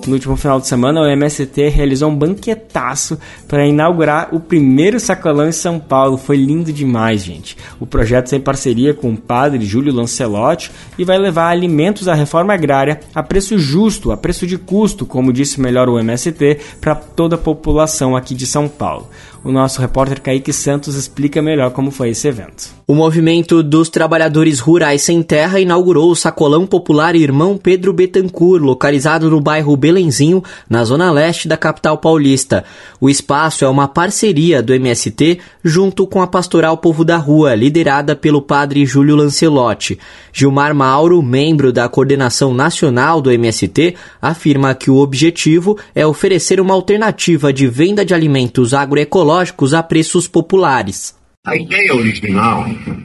[0.07, 5.49] No último final de semana, o MST realizou um banquetaço para inaugurar o primeiro sacolão
[5.49, 6.17] em São Paulo.
[6.17, 7.57] Foi lindo demais, gente.
[7.81, 12.55] O projeto tem parceria com o padre Júlio Lancelotti e vai levar alimentos à reforma
[12.55, 17.35] agrária a preço justo, a preço de custo, como disse melhor o MST, para toda
[17.35, 19.09] a população aqui de São Paulo.
[19.45, 22.75] O nosso repórter Kaique Santos explica melhor como foi esse evento.
[22.89, 29.29] O movimento dos trabalhadores rurais sem terra inaugurou o Sacolão Popular Irmão Pedro Betancourt, localizado
[29.31, 32.65] no bairro Belenzinho, na zona leste da capital paulista.
[33.01, 38.15] O espaço é uma parceria do MST junto com a Pastoral Povo da Rua, liderada
[38.17, 39.99] pelo padre Júlio Lancelotti.
[40.33, 46.75] Gilmar Mauro, membro da coordenação nacional do MST, afirma que o objetivo é oferecer uma
[46.75, 51.15] alternativa de venda de alimentos agroecológicos ecológicos a preços populares.
[51.47, 52.65] A ideia original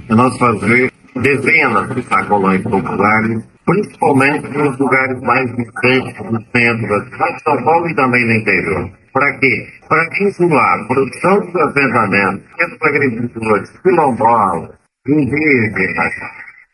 [0.09, 6.99] é nós fazer dezenas de sacolões populares, principalmente nos lugares mais distantes do centro da
[6.99, 8.89] de São Paulo e também no interior.
[9.13, 9.67] Para quê?
[9.89, 14.69] Para vincular produção dos assentamentos pelos agricultores quilombolas,
[15.07, 16.13] indígenas,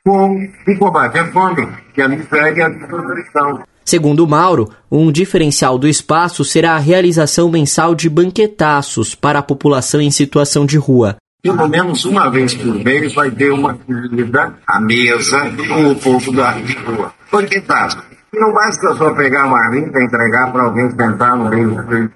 [0.06, 3.64] com o combate à fome, que é a miséria e a desnutrição.
[3.88, 10.02] Segundo Mauro, um diferencial do espaço será a realização mensal de banquetaços para a população
[10.02, 11.16] em situação de rua.
[11.42, 16.34] Pelo menos uma vez por mês vai ter uma comida à mesa com o povo
[16.34, 17.14] da rua.
[17.32, 18.04] Banquetaço.
[18.34, 22.14] Não basta só pegar uma limpa e entregar para alguém sentar no meio do gente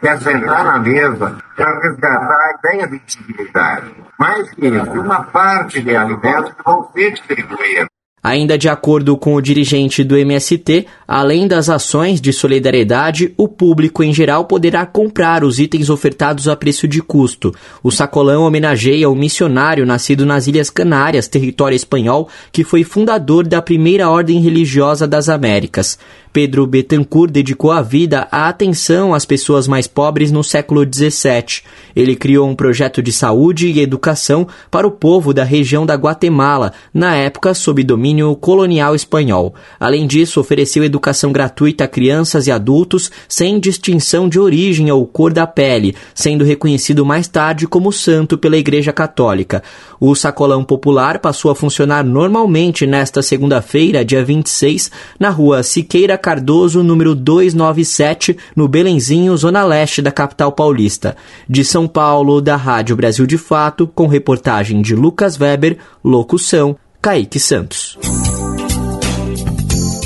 [0.00, 3.94] quer sentar na mesa para resgatar a ideia de dignidade.
[4.18, 7.95] Mais que isso, uma parte de alimentos vão ser distribuídos.
[8.26, 14.02] Ainda de acordo com o dirigente do MST, além das ações de solidariedade, o público
[14.02, 17.54] em geral poderá comprar os itens ofertados a preço de custo.
[17.84, 23.62] O sacolão homenageia o missionário nascido nas Ilhas Canárias, território espanhol, que foi fundador da
[23.62, 25.96] primeira ordem religiosa das Américas.
[26.36, 31.62] Pedro Betancourt dedicou a vida à atenção às pessoas mais pobres no século XVII.
[31.96, 36.74] Ele criou um projeto de saúde e educação para o povo da região da Guatemala,
[36.92, 39.54] na época sob domínio colonial espanhol.
[39.80, 45.32] Além disso, ofereceu educação gratuita a crianças e adultos sem distinção de origem ou cor
[45.32, 49.62] da pele, sendo reconhecido mais tarde como santo pela Igreja Católica.
[49.98, 56.82] O sacolão popular passou a funcionar normalmente nesta segunda-feira, dia 26, na rua Siqueira Cardoso,
[56.82, 61.16] número 297, no Belenzinho, zona leste da capital paulista.
[61.48, 67.38] De São Paulo, da Rádio Brasil de Fato, com reportagem de Lucas Weber, locução Kaique
[67.38, 67.96] Santos.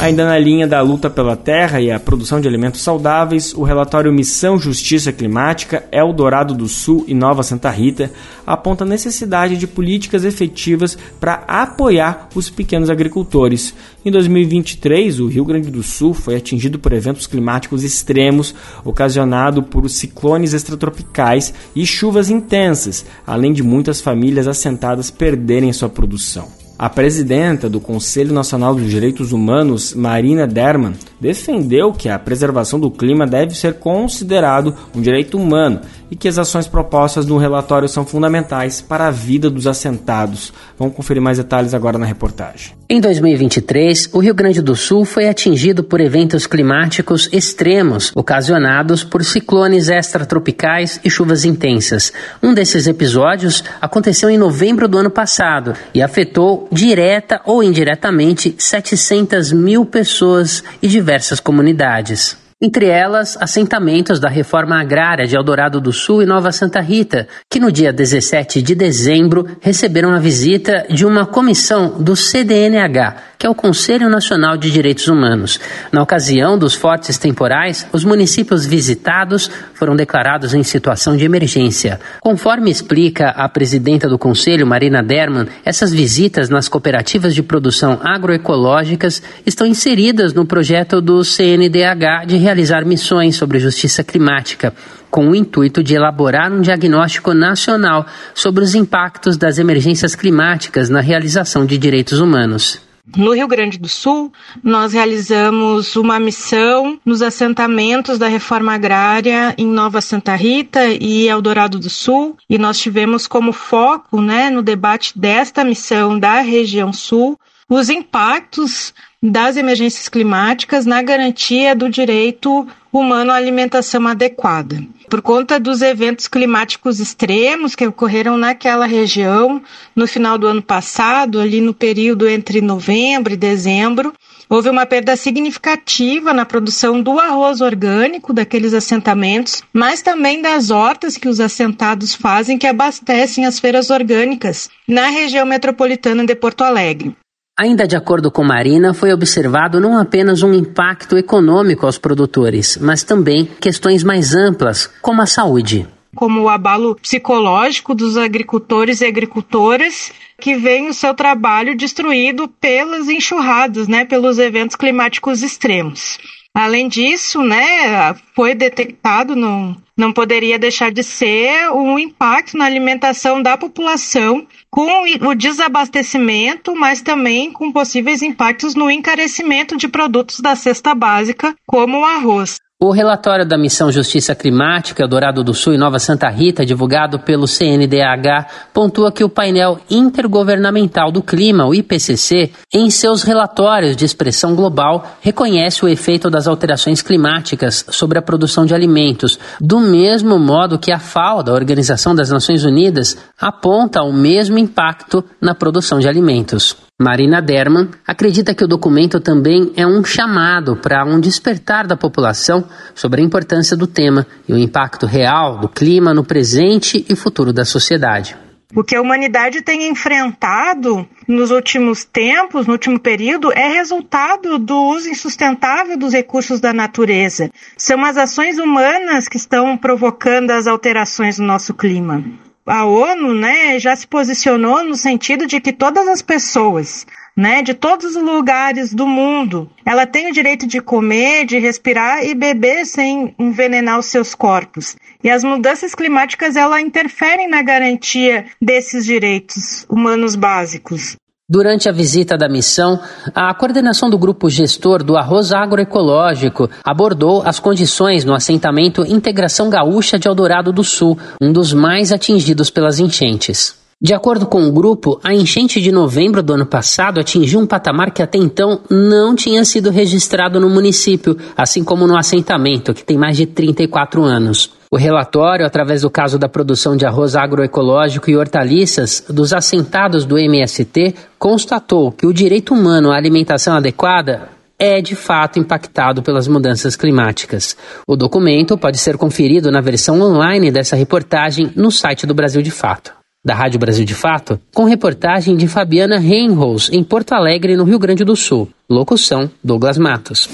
[0.01, 4.11] Ainda na linha da luta pela terra e a produção de alimentos saudáveis, o relatório
[4.11, 8.11] Missão Justiça Climática Eldorado do Sul e Nova Santa Rita
[8.46, 13.74] aponta a necessidade de políticas efetivas para apoiar os pequenos agricultores.
[14.03, 19.86] Em 2023, o Rio Grande do Sul foi atingido por eventos climáticos extremos ocasionados por
[19.90, 26.59] ciclones extratropicais e chuvas intensas, além de muitas famílias assentadas perderem sua produção.
[26.83, 32.91] A presidenta do Conselho Nacional dos Direitos Humanos, Marina Derman, defendeu que a preservação do
[32.91, 38.07] clima deve ser considerado um direito humano e que as ações propostas no relatório são
[38.07, 40.55] fundamentais para a vida dos assentados.
[40.78, 42.72] Vamos conferir mais detalhes agora na reportagem.
[42.89, 49.22] Em 2023, o Rio Grande do Sul foi atingido por eventos climáticos extremos, ocasionados por
[49.22, 52.12] ciclones extratropicais e chuvas intensas.
[52.43, 59.53] Um desses episódios aconteceu em novembro do ano passado e afetou direta ou indiretamente 700
[59.53, 62.39] mil pessoas e diversas comunidades.
[62.62, 67.59] entre elas assentamentos da reforma agrária de Eldorado do Sul e Nova Santa Rita, que
[67.59, 73.51] no dia 17 de dezembro receberam a visita de uma comissão do CDNH, que é
[73.51, 75.59] o Conselho Nacional de Direitos Humanos.
[75.91, 81.99] Na ocasião dos fortes temporais, os municípios visitados foram declarados em situação de emergência.
[82.20, 89.22] Conforme explica a presidenta do Conselho, Marina Derman, essas visitas nas cooperativas de produção agroecológicas
[89.47, 94.74] estão inseridas no projeto do CNDH de realizar missões sobre justiça climática,
[95.11, 101.01] com o intuito de elaborar um diagnóstico nacional sobre os impactos das emergências climáticas na
[101.01, 102.89] realização de direitos humanos.
[103.16, 104.32] No Rio Grande do Sul,
[104.62, 111.78] nós realizamos uma missão nos assentamentos da reforma agrária em Nova Santa Rita e Eldorado
[111.78, 117.38] do Sul, e nós tivemos como foco, né, no debate desta missão da região sul,
[117.68, 124.82] os impactos das emergências climáticas na garantia do direito humano alimentação adequada.
[125.09, 129.62] Por conta dos eventos climáticos extremos que ocorreram naquela região
[129.95, 134.12] no final do ano passado, ali no período entre novembro e dezembro,
[134.49, 141.16] houve uma perda significativa na produção do arroz orgânico daqueles assentamentos, mas também das hortas
[141.16, 147.14] que os assentados fazem que abastecem as feiras orgânicas na região metropolitana de Porto Alegre.
[147.61, 153.02] Ainda de acordo com Marina, foi observado não apenas um impacto econômico aos produtores, mas
[153.02, 155.86] também questões mais amplas, como a saúde.
[156.16, 163.11] Como o abalo psicológico dos agricultores e agricultoras que veem o seu trabalho destruído pelas
[163.11, 166.18] enxurradas, né, pelos eventos climáticos extremos.
[166.54, 173.42] Além disso, né, foi detectado, não, não poderia deixar de ser, um impacto na alimentação
[173.42, 180.55] da população com o desabastecimento, mas também com possíveis impactos no encarecimento de produtos da
[180.55, 182.59] cesta básica, como o arroz.
[182.83, 187.47] O relatório da Missão Justiça Climática Dourado do Sul e Nova Santa Rita, divulgado pelo
[187.47, 194.55] CNDH, pontua que o painel intergovernamental do clima, o IPCC, em seus relatórios de expressão
[194.55, 200.78] global, reconhece o efeito das alterações climáticas sobre a produção de alimentos, do mesmo modo
[200.78, 206.09] que a FAO, da Organização das Nações Unidas, aponta o mesmo impacto na produção de
[206.09, 206.74] alimentos.
[207.03, 212.62] Marina Derman acredita que o documento também é um chamado para um despertar da população
[212.94, 217.55] sobre a importância do tema e o impacto real do clima no presente e futuro
[217.55, 218.36] da sociedade.
[218.76, 224.76] O que a humanidade tem enfrentado nos últimos tempos, no último período, é resultado do
[224.90, 227.51] uso insustentável dos recursos da natureza.
[227.78, 232.22] São as ações humanas que estão provocando as alterações no nosso clima
[232.71, 237.05] a ONU né, já se posicionou no sentido de que todas as pessoas,
[237.37, 242.25] né, de todos os lugares do mundo, ela tem o direito de comer, de respirar
[242.25, 244.97] e beber sem envenenar os seus corpos.
[245.23, 251.16] E as mudanças climáticas ela interferem na garantia desses direitos humanos básicos.
[251.53, 253.01] Durante a visita da missão,
[253.34, 260.16] a coordenação do grupo gestor do arroz agroecológico abordou as condições no assentamento Integração Gaúcha
[260.16, 263.74] de Eldorado do Sul, um dos mais atingidos pelas enchentes.
[264.01, 268.12] De acordo com o grupo, a enchente de novembro do ano passado atingiu um patamar
[268.12, 273.18] que até então não tinha sido registrado no município, assim como no assentamento, que tem
[273.18, 274.70] mais de 34 anos.
[274.93, 280.36] O relatório, através do caso da produção de arroz agroecológico e hortaliças dos assentados do
[280.36, 286.97] MST, constatou que o direito humano à alimentação adequada é de fato impactado pelas mudanças
[286.97, 287.76] climáticas.
[288.05, 292.72] O documento pode ser conferido na versão online dessa reportagem no site do Brasil de
[292.72, 293.12] Fato.
[293.45, 297.99] Da Rádio Brasil de Fato, com reportagem de Fabiana Reinholz, em Porto Alegre, no Rio
[297.99, 298.68] Grande do Sul.
[298.88, 300.49] Locução: Douglas Matos.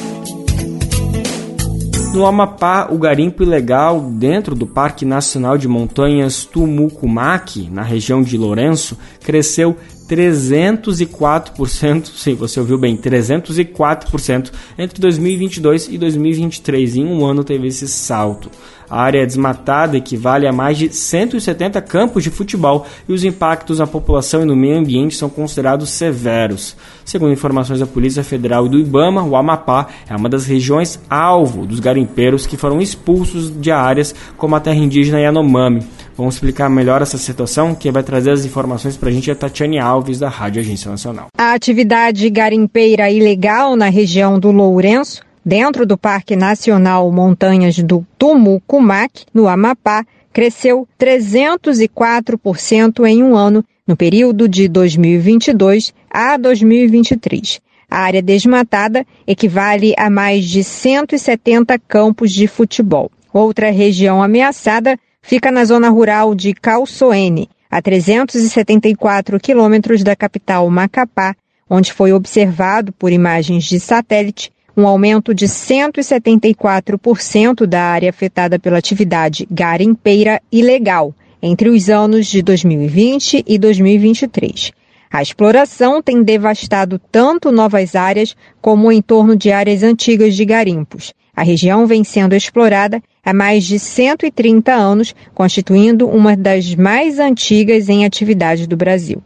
[2.16, 8.38] No Amapá, o garimpo ilegal dentro do Parque Nacional de Montanhas Tumucumaque, na região de
[8.38, 9.76] Lourenço, cresceu
[10.08, 16.96] 304%, sim, você ouviu bem, 304% entre 2022 e 2023.
[16.96, 18.50] Em um ano teve esse salto.
[18.88, 23.86] A área desmatada equivale a mais de 170 campos de futebol e os impactos na
[23.86, 26.76] população e no meio ambiente são considerados severos.
[27.04, 31.66] Segundo informações da Polícia Federal e do Ibama, o Amapá é uma das regiões alvo
[31.66, 35.84] dos garimpeiros que foram expulsos de áreas como a terra indígena Yanomami.
[36.16, 37.74] Vamos explicar melhor essa situação.
[37.74, 41.26] Quem vai trazer as informações para a gente é Tatiane Alves, da Rádio Agência Nacional.
[41.36, 49.26] A atividade garimpeira ilegal na região do Lourenço dentro do Parque Nacional Montanhas do Tumucumac,
[49.32, 57.60] no Amapá, cresceu 304% em um ano, no período de 2022 a 2023.
[57.90, 63.10] A área desmatada equivale a mais de 170 campos de futebol.
[63.32, 71.34] Outra região ameaçada fica na zona rural de Calçoene, a 374 quilômetros da capital Macapá,
[71.68, 78.78] onde foi observado por imagens de satélite um aumento de 174% da área afetada pela
[78.78, 84.70] atividade garimpeira ilegal entre os anos de 2020 e 2023.
[85.10, 91.14] A exploração tem devastado tanto novas áreas como o entorno de áreas antigas de garimpos.
[91.34, 97.88] A região vem sendo explorada há mais de 130 anos, constituindo uma das mais antigas
[97.88, 99.20] em atividade do Brasil.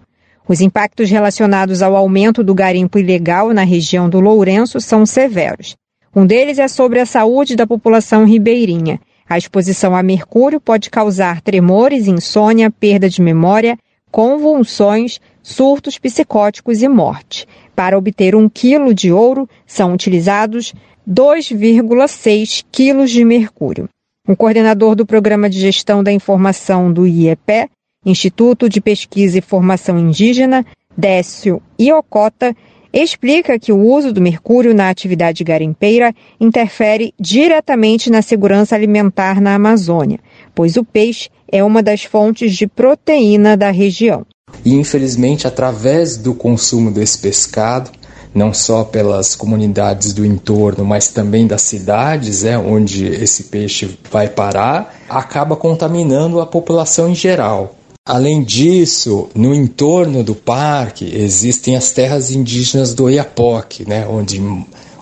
[0.48, 5.76] Os impactos relacionados ao aumento do garimpo ilegal na região do Lourenço são severos.
[6.16, 8.98] Um deles é sobre a saúde da população ribeirinha.
[9.28, 13.78] A exposição a mercúrio pode causar tremores, insônia, perda de memória,
[14.10, 17.46] convulsões, surtos psicóticos e morte.
[17.76, 20.74] Para obter um quilo de ouro, são utilizados
[21.08, 23.88] 2,6 quilos de mercúrio.
[24.28, 27.68] O coordenador do Programa de Gestão da Informação do IEPE
[28.04, 30.64] Instituto de Pesquisa e Formação Indígena,
[30.96, 32.56] Décio Iocota,
[32.92, 39.54] explica que o uso do mercúrio na atividade garimpeira interfere diretamente na segurança alimentar na
[39.54, 40.18] Amazônia,
[40.54, 44.26] pois o peixe é uma das fontes de proteína da região.
[44.64, 47.90] E infelizmente, através do consumo desse pescado,
[48.34, 54.28] não só pelas comunidades do entorno, mas também das cidades, é, onde esse peixe vai
[54.28, 57.74] parar, acaba contaminando a população em geral.
[58.06, 64.40] Além disso, no entorno do parque existem as terras indígenas do Oiapoque, né, onde,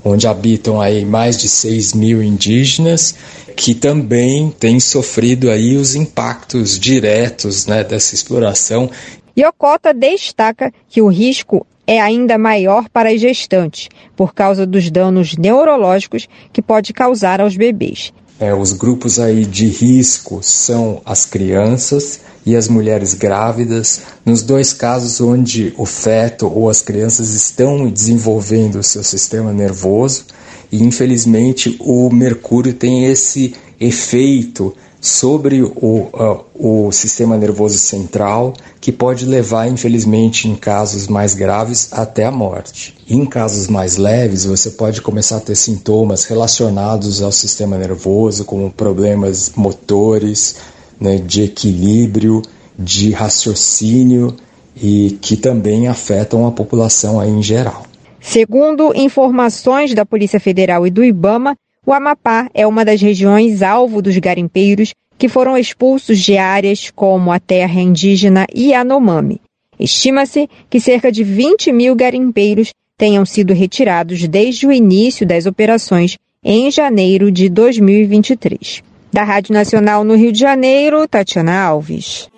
[0.04, 3.14] onde habitam aí mais de 6 mil indígenas
[3.58, 8.88] que também têm sofrido aí os impactos diretos né, dessa exploração.
[9.36, 15.34] Iocota destaca que o risco é ainda maior para as gestantes, por causa dos danos
[15.39, 18.12] neurológicos que pode causar aos bebês.
[18.39, 24.74] É, os grupos aí de risco são as crianças e as mulheres grávidas, nos dois
[24.74, 30.26] casos onde o feto ou as crianças estão desenvolvendo o seu sistema nervoso,
[30.70, 38.90] e infelizmente o mercúrio tem esse efeito sobre o, uh, o sistema nervoso central, que
[38.90, 42.96] pode levar, infelizmente, em casos mais graves, até a morte.
[43.09, 48.70] Em casos mais leves, você pode começar a ter sintomas relacionados ao sistema nervoso, como
[48.70, 50.57] problemas motores,
[51.01, 52.42] né, de equilíbrio,
[52.78, 54.34] de raciocínio
[54.76, 57.82] e que também afetam a população em geral.
[58.20, 61.57] Segundo informações da Polícia Federal e do IBAMA,
[61.89, 67.32] o Amapá é uma das regiões alvo dos garimpeiros que foram expulsos de áreas como
[67.32, 69.41] a terra indígena Yanomami.
[69.80, 76.18] Estima-se que cerca de 20 mil garimpeiros tenham sido retirados desde o início das operações
[76.45, 78.82] em janeiro de 2023.
[79.11, 82.28] Da Rádio Nacional no Rio de Janeiro, Tatiana Alves.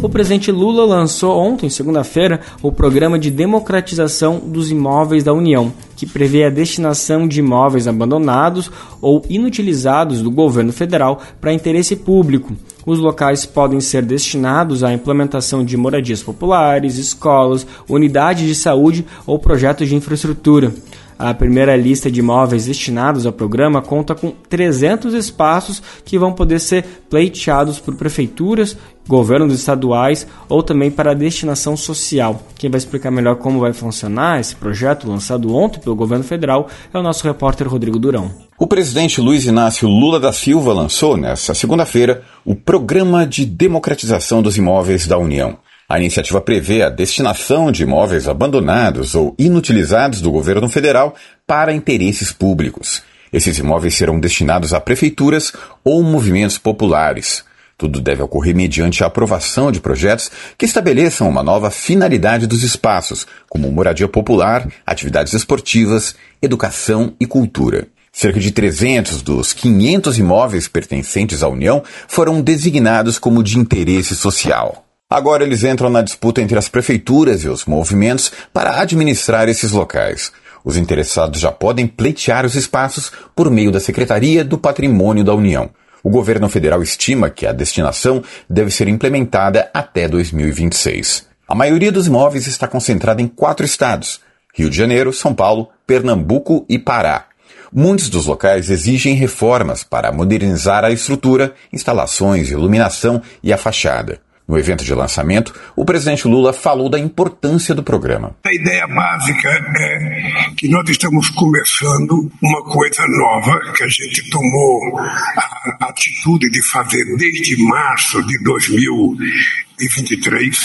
[0.00, 6.06] O presidente Lula lançou ontem, segunda-feira, o Programa de Democratização dos Imóveis da União, que
[6.06, 8.70] prevê a destinação de imóveis abandonados
[9.00, 12.54] ou inutilizados do governo federal para interesse público.
[12.86, 19.36] Os locais podem ser destinados à implementação de moradias populares, escolas, unidades de saúde ou
[19.36, 20.72] projetos de infraestrutura.
[21.18, 26.60] A primeira lista de imóveis destinados ao programa conta com 300 espaços que vão poder
[26.60, 28.76] ser pleiteados por prefeituras,
[29.08, 32.42] governos estaduais ou também para destinação social.
[32.56, 36.98] Quem vai explicar melhor como vai funcionar esse projeto lançado ontem pelo governo federal é
[36.98, 38.30] o nosso repórter Rodrigo Durão.
[38.58, 44.56] O presidente Luiz Inácio Lula da Silva lançou nesta segunda-feira o Programa de Democratização dos
[44.56, 45.56] Imóveis da União.
[45.88, 51.14] A iniciativa prevê a destinação de imóveis abandonados ou inutilizados do governo federal
[51.46, 53.02] para interesses públicos.
[53.32, 55.52] Esses imóveis serão destinados a prefeituras
[55.82, 57.42] ou movimentos populares.
[57.78, 63.24] Tudo deve ocorrer mediante a aprovação de projetos que estabeleçam uma nova finalidade dos espaços,
[63.48, 67.86] como moradia popular, atividades esportivas, educação e cultura.
[68.12, 74.84] Cerca de 300 dos 500 imóveis pertencentes à União foram designados como de interesse social.
[75.08, 80.32] Agora eles entram na disputa entre as prefeituras e os movimentos para administrar esses locais.
[80.64, 85.70] Os interessados já podem pleitear os espaços por meio da Secretaria do Patrimônio da União.
[86.02, 91.26] O governo federal estima que a destinação deve ser implementada até 2026.
[91.48, 94.20] A maioria dos imóveis está concentrada em quatro estados:
[94.54, 97.26] Rio de Janeiro, São Paulo, Pernambuco e Pará.
[97.72, 104.20] Muitos dos locais exigem reformas para modernizar a estrutura, instalações, iluminação e a fachada.
[104.48, 108.34] No evento de lançamento, o presidente Lula falou da importância do programa.
[108.46, 114.98] A ideia básica é que nós estamos começando uma coisa nova que a gente tomou
[114.98, 120.58] a atitude de fazer desde março de 2023.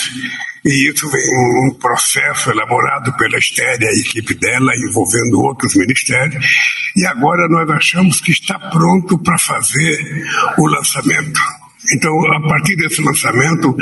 [0.64, 1.20] E isso vem
[1.66, 6.42] um processo elaborado pela Estéria, a equipe dela, envolvendo outros ministérios.
[6.96, 10.24] E agora nós achamos que está pronto para fazer
[10.56, 11.38] o lançamento.
[11.92, 13.76] Então, a partir desse lançamento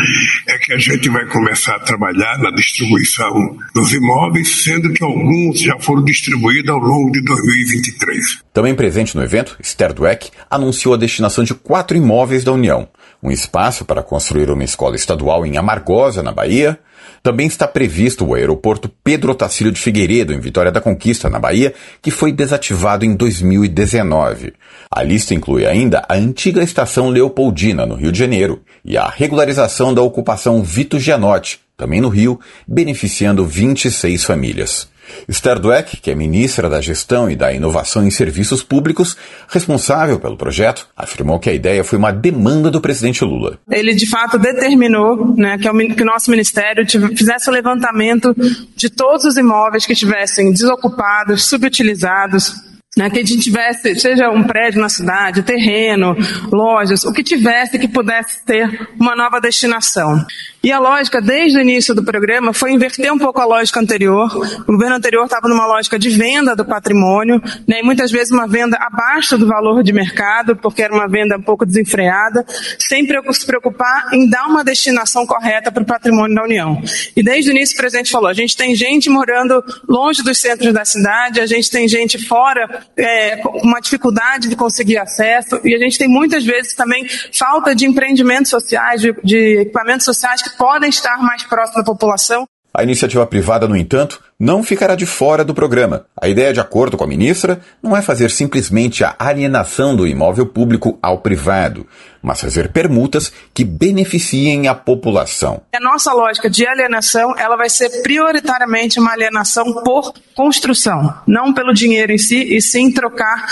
[0.48, 3.32] é que a gente vai começar a trabalhar na distribuição
[3.74, 8.42] dos imóveis, sendo que alguns já foram distribuídos ao longo de 2023.
[8.52, 12.88] Também presente no evento, Esther Dweck anunciou a destinação de quatro imóveis da União.
[13.22, 16.78] Um espaço para construir uma escola estadual em Amargosa, na Bahia,
[17.22, 21.72] também está previsto o aeroporto Pedro Otacílio de Figueiredo, em Vitória da Conquista, na Bahia,
[22.00, 24.52] que foi desativado em 2019.
[24.90, 29.94] A lista inclui ainda a antiga estação Leopoldina, no Rio de Janeiro, e a regularização
[29.94, 34.91] da ocupação Vito Gianotti, também no Rio, beneficiando 26 famílias.
[35.28, 39.16] Esther Dweck, que é ministra da Gestão e da Inovação em Serviços Públicos,
[39.48, 43.58] responsável pelo projeto, afirmou que a ideia foi uma demanda do presidente Lula.
[43.70, 46.84] Ele, de fato, determinou né, que, o, que o nosso ministério
[47.16, 48.34] fizesse o levantamento
[48.76, 54.42] de todos os imóveis que estivessem desocupados, subutilizados, né, que a gente tivesse, seja um
[54.42, 56.14] prédio na cidade, terreno,
[56.52, 60.22] lojas, o que tivesse que pudesse ter uma nova destinação.
[60.62, 64.28] E a lógica, desde o início do programa, foi inverter um pouco a lógica anterior.
[64.68, 68.46] O governo anterior estava numa lógica de venda do patrimônio, né, e muitas vezes uma
[68.46, 72.44] venda abaixo do valor de mercado, porque era uma venda um pouco desenfreada,
[72.78, 76.82] sem se preocupar em dar uma destinação correta para o patrimônio da União.
[77.16, 80.72] E desde o início o presidente falou: a gente tem gente morando longe dos centros
[80.74, 85.78] da cidade, a gente tem gente fora é, uma dificuldade de conseguir acesso, e a
[85.78, 90.90] gente tem muitas vezes também falta de empreendimentos sociais, de, de equipamentos sociais que podem
[90.90, 92.46] estar mais próximos da população.
[92.74, 96.04] A iniciativa privada, no entanto, não ficará de fora do programa.
[96.20, 100.46] A ideia, de acordo com a ministra, não é fazer simplesmente a alienação do imóvel
[100.46, 101.86] público ao privado,
[102.20, 105.62] mas fazer permutas que beneficiem a população.
[105.72, 111.72] A nossa lógica de alienação, ela vai ser prioritariamente uma alienação por construção, não pelo
[111.72, 113.46] dinheiro em si, e sim trocar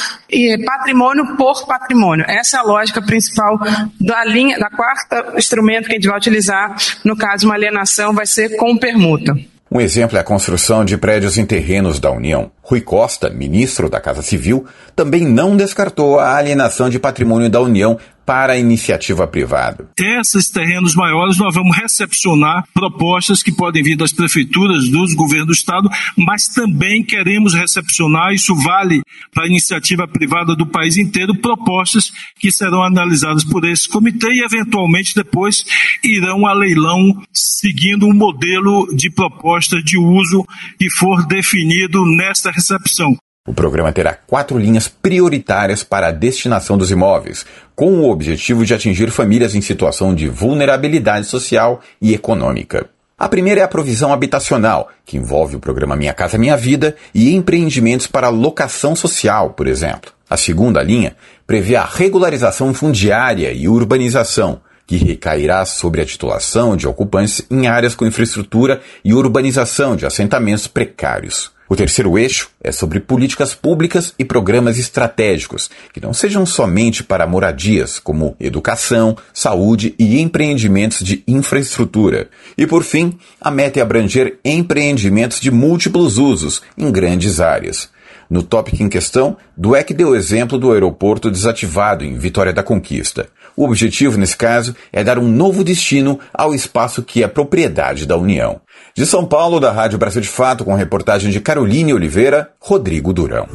[0.66, 2.24] patrimônio por patrimônio.
[2.26, 3.60] Essa é a lógica principal
[4.00, 6.74] da linha, da quarta instrumento que a gente vai utilizar,
[7.04, 9.36] no caso uma alienação, vai ser com permuta.
[9.72, 12.50] Um exemplo é a construção de prédios em terrenos da União.
[12.60, 14.66] Rui Costa, ministro da Casa Civil,
[14.96, 17.96] também não descartou a alienação de patrimônio da União
[18.30, 19.90] para a iniciativa privada.
[19.98, 25.52] Esses terrenos maiores nós vamos recepcionar propostas que podem vir das prefeituras, dos governos do
[25.52, 29.02] estado, mas também queremos recepcionar, isso vale
[29.34, 34.44] para a iniciativa privada do país inteiro, propostas que serão analisadas por esse comitê e
[34.44, 35.64] eventualmente depois
[36.04, 40.46] irão a leilão seguindo um modelo de proposta de uso
[40.78, 43.16] que for definido nesta recepção.
[43.48, 48.74] O programa terá quatro linhas prioritárias para a destinação dos imóveis, com o objetivo de
[48.74, 52.90] atingir famílias em situação de vulnerabilidade social e econômica.
[53.16, 57.34] A primeira é a provisão habitacional, que envolve o programa Minha Casa Minha Vida e
[57.34, 60.12] empreendimentos para locação social, por exemplo.
[60.28, 61.16] A segunda linha
[61.46, 67.94] prevê a regularização fundiária e urbanização, que recairá sobre a titulação de ocupantes em áreas
[67.94, 71.58] com infraestrutura e urbanização de assentamentos precários.
[71.70, 77.28] O terceiro eixo é sobre políticas públicas e programas estratégicos, que não sejam somente para
[77.28, 82.28] moradias, como educação, saúde e empreendimentos de infraestrutura.
[82.58, 87.88] E por fim, a meta é abranger empreendimentos de múltiplos usos em grandes áreas.
[88.28, 93.28] No tópico em questão, Dweck deu exemplo do aeroporto desativado em Vitória da Conquista.
[93.60, 98.16] O objetivo, nesse caso, é dar um novo destino ao espaço que é propriedade da
[98.16, 98.62] União.
[98.94, 103.46] De São Paulo, da Rádio Brasil de Fato, com reportagem de Caroline Oliveira, Rodrigo Durão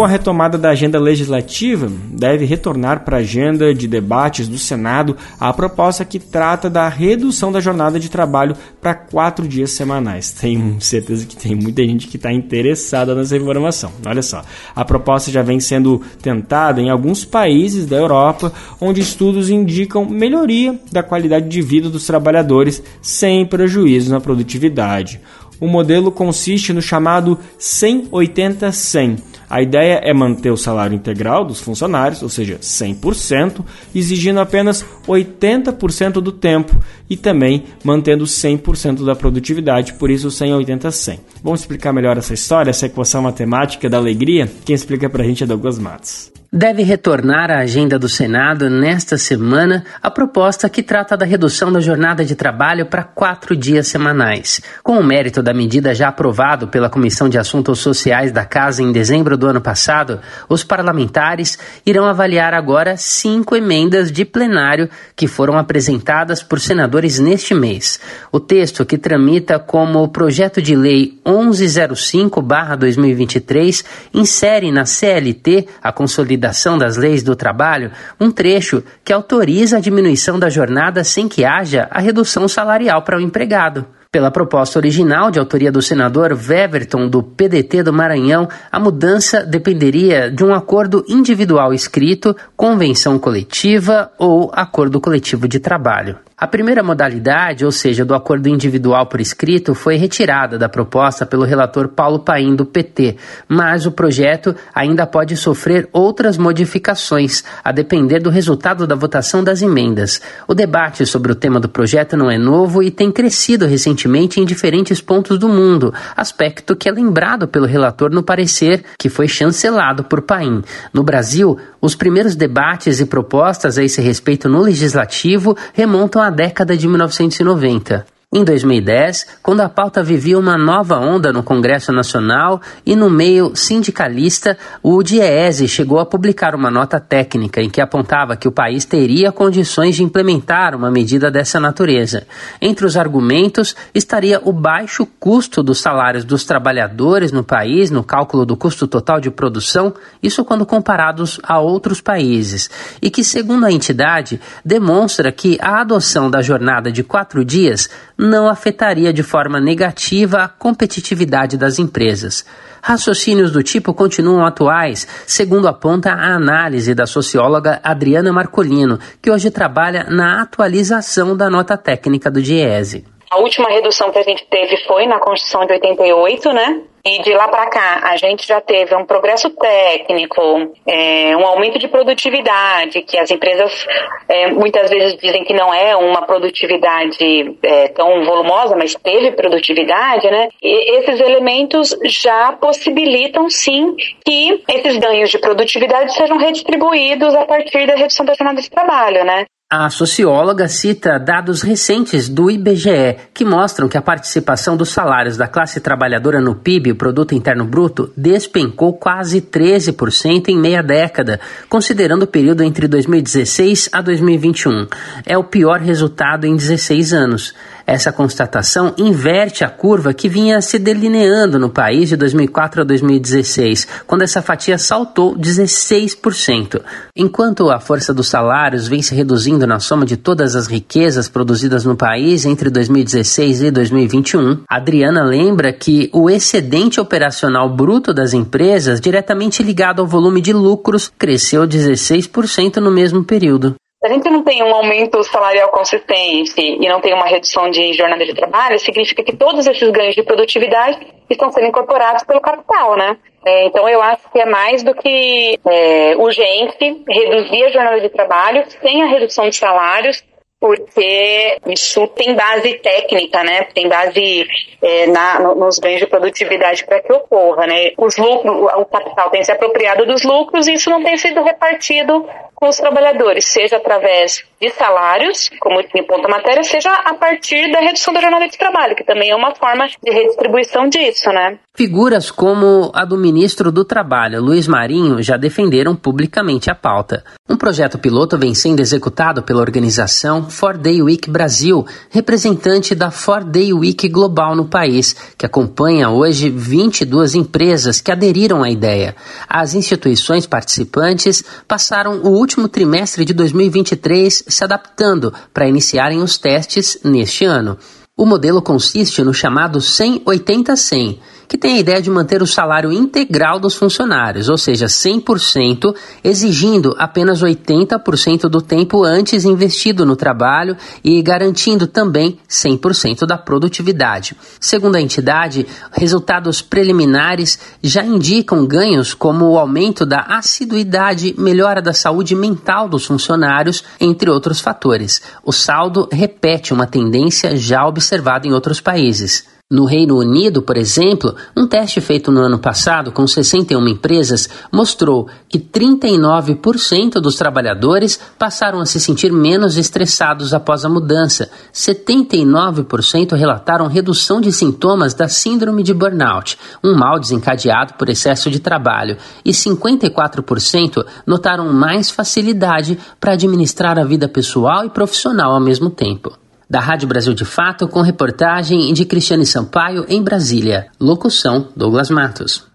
[0.00, 5.14] com a retomada da agenda legislativa, deve retornar para a agenda de debates do Senado
[5.38, 10.32] a proposta que trata da redução da jornada de trabalho para quatro dias semanais.
[10.32, 13.92] Tenho certeza que tem muita gente que está interessada nessa informação.
[14.06, 14.42] Olha só,
[14.74, 20.80] a proposta já vem sendo tentada em alguns países da Europa, onde estudos indicam melhoria
[20.90, 25.20] da qualidade de vida dos trabalhadores sem prejuízo na produtividade.
[25.60, 29.18] O modelo consiste no chamado 100-80-100
[29.50, 36.20] a ideia é manter o salário integral dos funcionários, ou seja, 100%, exigindo apenas 80%
[36.20, 36.78] do tempo
[37.10, 41.18] e também mantendo 100% da produtividade, por isso 180-100.
[41.42, 44.48] Vamos explicar melhor essa história, essa equação matemática da alegria?
[44.64, 46.30] Quem explica pra gente é Douglas Matos.
[46.52, 51.78] Deve retornar à agenda do Senado nesta semana a proposta que trata da redução da
[51.78, 54.60] jornada de trabalho para quatro dias semanais.
[54.82, 58.90] Com o mérito da medida já aprovado pela Comissão de Assuntos Sociais da Casa em
[58.90, 65.56] dezembro do ano passado, os parlamentares irão avaliar agora cinco emendas de plenário que foram
[65.56, 68.00] apresentadas por senadores neste mês.
[68.32, 76.39] O texto, que tramita como projeto de lei 1105-2023, insere na CLT, a Consolidação
[76.76, 81.86] das Leis do Trabalho, um trecho que autoriza a diminuição da jornada sem que haja
[81.90, 83.86] a redução salarial para o empregado.
[84.12, 90.28] Pela proposta original de autoria do senador Weverton do PDT do Maranhão, a mudança dependeria
[90.28, 96.18] de um acordo individual escrito, convenção coletiva ou acordo coletivo de trabalho.
[96.40, 101.44] A primeira modalidade, ou seja, do acordo individual por escrito, foi retirada da proposta pelo
[101.44, 103.16] relator Paulo Paim do PT,
[103.46, 109.60] mas o projeto ainda pode sofrer outras modificações, a depender do resultado da votação das
[109.60, 110.18] emendas.
[110.48, 114.46] O debate sobre o tema do projeto não é novo e tem crescido recentemente em
[114.46, 120.04] diferentes pontos do mundo, aspecto que é lembrado pelo relator no parecer que foi chancelado
[120.04, 120.62] por Paim.
[120.90, 126.76] No Brasil, os primeiros debates e propostas a esse respeito no legislativo remontam a década
[126.76, 128.04] de 1990.
[128.32, 133.56] Em 2010, quando a pauta vivia uma nova onda no Congresso Nacional e no meio
[133.56, 138.84] sindicalista, o DIEESE chegou a publicar uma nota técnica em que apontava que o país
[138.84, 142.24] teria condições de implementar uma medida dessa natureza.
[142.62, 148.46] Entre os argumentos estaria o baixo custo dos salários dos trabalhadores no país no cálculo
[148.46, 152.70] do custo total de produção, isso quando comparados a outros países,
[153.02, 157.90] e que, segundo a entidade, demonstra que a adoção da jornada de quatro dias
[158.20, 162.44] não afetaria de forma negativa a competitividade das empresas.
[162.82, 169.50] Raciocínios do tipo continuam atuais, segundo aponta a análise da socióloga Adriana Marcolino, que hoje
[169.50, 173.06] trabalha na atualização da nota técnica do DIESE.
[173.30, 176.80] A última redução que a gente teve foi na Constituição de 88, né?
[177.04, 180.42] E de lá para cá, a gente já teve um progresso técnico,
[180.86, 183.86] é, um aumento de produtividade, que as empresas
[184.28, 190.30] é, muitas vezes dizem que não é uma produtividade é, tão volumosa, mas teve produtividade,
[190.30, 190.48] né?
[190.62, 193.94] E esses elementos já possibilitam, sim,
[194.24, 199.24] que esses ganhos de produtividade sejam redistribuídos a partir da redução da jornada de trabalho,
[199.24, 199.46] né?
[199.72, 205.46] A socióloga cita dados recentes do IBGE que mostram que a participação dos salários da
[205.46, 212.24] classe trabalhadora no PIB, o Produto Interno Bruto, despencou quase 13% em meia década, considerando
[212.24, 214.88] o período entre 2016 a 2021.
[215.24, 217.54] É o pior resultado em 16 anos.
[217.86, 223.86] Essa constatação inverte a curva que vinha se delineando no país de 2004 a 2016,
[224.06, 226.80] quando essa fatia saltou 16%.
[227.16, 231.84] Enquanto a força dos salários vem se reduzindo na soma de todas as riquezas produzidas
[231.84, 239.00] no país entre 2016 e 2021, Adriana lembra que o excedente operacional bruto das empresas,
[239.00, 243.74] diretamente ligado ao volume de lucros, cresceu 16% no mesmo período.
[244.00, 247.92] Se a gente não tem um aumento salarial consistente e não tem uma redução de
[247.92, 252.96] jornada de trabalho, significa que todos esses ganhos de produtividade estão sendo incorporados pelo capital,
[252.96, 253.18] né?
[253.44, 258.08] É, então eu acho que é mais do que é, urgente reduzir a jornada de
[258.08, 260.24] trabalho sem a redução de salários
[260.60, 263.62] porque isso tem base técnica, né?
[263.74, 264.46] Tem base
[264.82, 267.92] é, na, nos ganhos de produtividade para que ocorra, né?
[267.96, 272.28] Os lucros, o capital tem se apropriado dos lucros e isso não tem sido repartido
[272.60, 277.80] com os trabalhadores, seja através de salários, como em ponto matéria, seja a partir da
[277.80, 281.58] redução da jornada de trabalho, que também é uma forma de redistribuição disso, né?
[281.74, 287.24] Figuras como a do ministro do Trabalho, Luiz Marinho, já defenderam publicamente a pauta.
[287.48, 293.44] Um projeto piloto vem sendo executado pela organização Four Day Week Brasil, representante da Four
[293.44, 299.16] Day Week Global no país, que acompanha hoje 22 empresas que aderiram à ideia.
[299.48, 306.98] As instituições participantes passaram o último trimestre de 2023 se adaptando para iniciarem os testes
[307.04, 307.78] neste ano.
[308.16, 311.18] O modelo consiste no chamado 100-80-100
[311.50, 315.92] que tem a ideia de manter o salário integral dos funcionários, ou seja, 100%,
[316.22, 324.36] exigindo apenas 80% do tempo antes investido no trabalho e garantindo também 100% da produtividade.
[324.60, 331.92] Segundo a entidade, resultados preliminares já indicam ganhos como o aumento da assiduidade, melhora da
[331.92, 335.20] saúde mental dos funcionários, entre outros fatores.
[335.44, 339.59] O saldo repete uma tendência já observada em outros países.
[339.72, 345.28] No Reino Unido, por exemplo, um teste feito no ano passado com 61 empresas mostrou
[345.48, 351.48] que 39% dos trabalhadores passaram a se sentir menos estressados após a mudança.
[351.72, 358.58] 79% relataram redução de sintomas da síndrome de burnout, um mal desencadeado por excesso de
[358.58, 365.90] trabalho, e 54% notaram mais facilidade para administrar a vida pessoal e profissional ao mesmo
[365.90, 366.32] tempo
[366.70, 370.86] da Rádio Brasil de Fato, com reportagem de Cristiane Sampaio em Brasília.
[371.00, 372.70] Locução: Douglas Matos.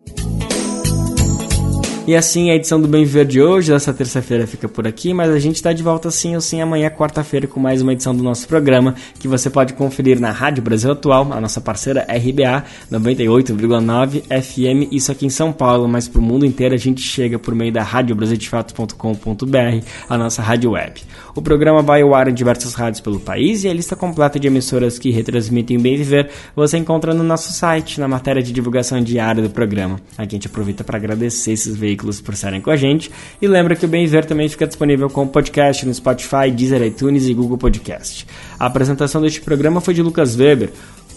[2.08, 5.32] E assim a edição do Bem Viver de hoje, dessa terça-feira, fica por aqui, mas
[5.32, 8.22] a gente está de volta sim ou sim amanhã, quarta-feira, com mais uma edição do
[8.22, 14.22] nosso programa, que você pode conferir na Rádio Brasil Atual, a nossa parceira RBA 98,9
[14.22, 17.56] FM, isso aqui em São Paulo, mas para o mundo inteiro a gente chega por
[17.56, 21.02] meio da radiobrasildefato.com.br, a nossa rádio web.
[21.36, 24.48] O programa vai ao ar em diversas rádios pelo país e a lista completa de
[24.48, 29.44] emissoras que retransmitem Bem Viver você encontra no nosso site, na matéria de divulgação diária
[29.44, 30.00] do programa.
[30.18, 33.12] Aqui a gente aproveita para agradecer esses veículos por estarem com a gente.
[33.42, 37.28] E lembra que o Bem Ver também fica disponível como podcast no Spotify, Deezer, iTunes
[37.28, 38.26] e Google Podcast.
[38.58, 40.72] A apresentação deste programa foi de Lucas Weber.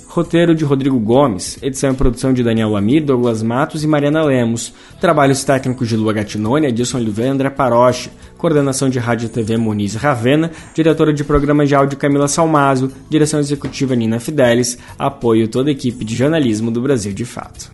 [0.09, 4.73] Roteiro de Rodrigo Gomes, edição e produção de Daniel Amir, Douglas Matos e Mariana Lemos.
[4.99, 8.11] Trabalhos técnicos de Lua Gatinone, Edilson Oliveira, André Paroche.
[8.39, 10.51] Coordenação de Rádio e TV Moniz Ravena.
[10.75, 12.91] Diretora de programas de áudio Camila Salmazo.
[13.11, 14.79] Direção executiva Nina Fidelis.
[14.99, 17.71] Apoio toda a equipe de jornalismo do Brasil de Fato.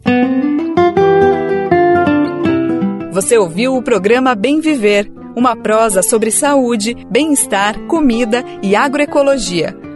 [3.13, 9.94] Você ouviu o programa Bem Viver, uma prosa sobre saúde, bem-estar, comida e agroecologia.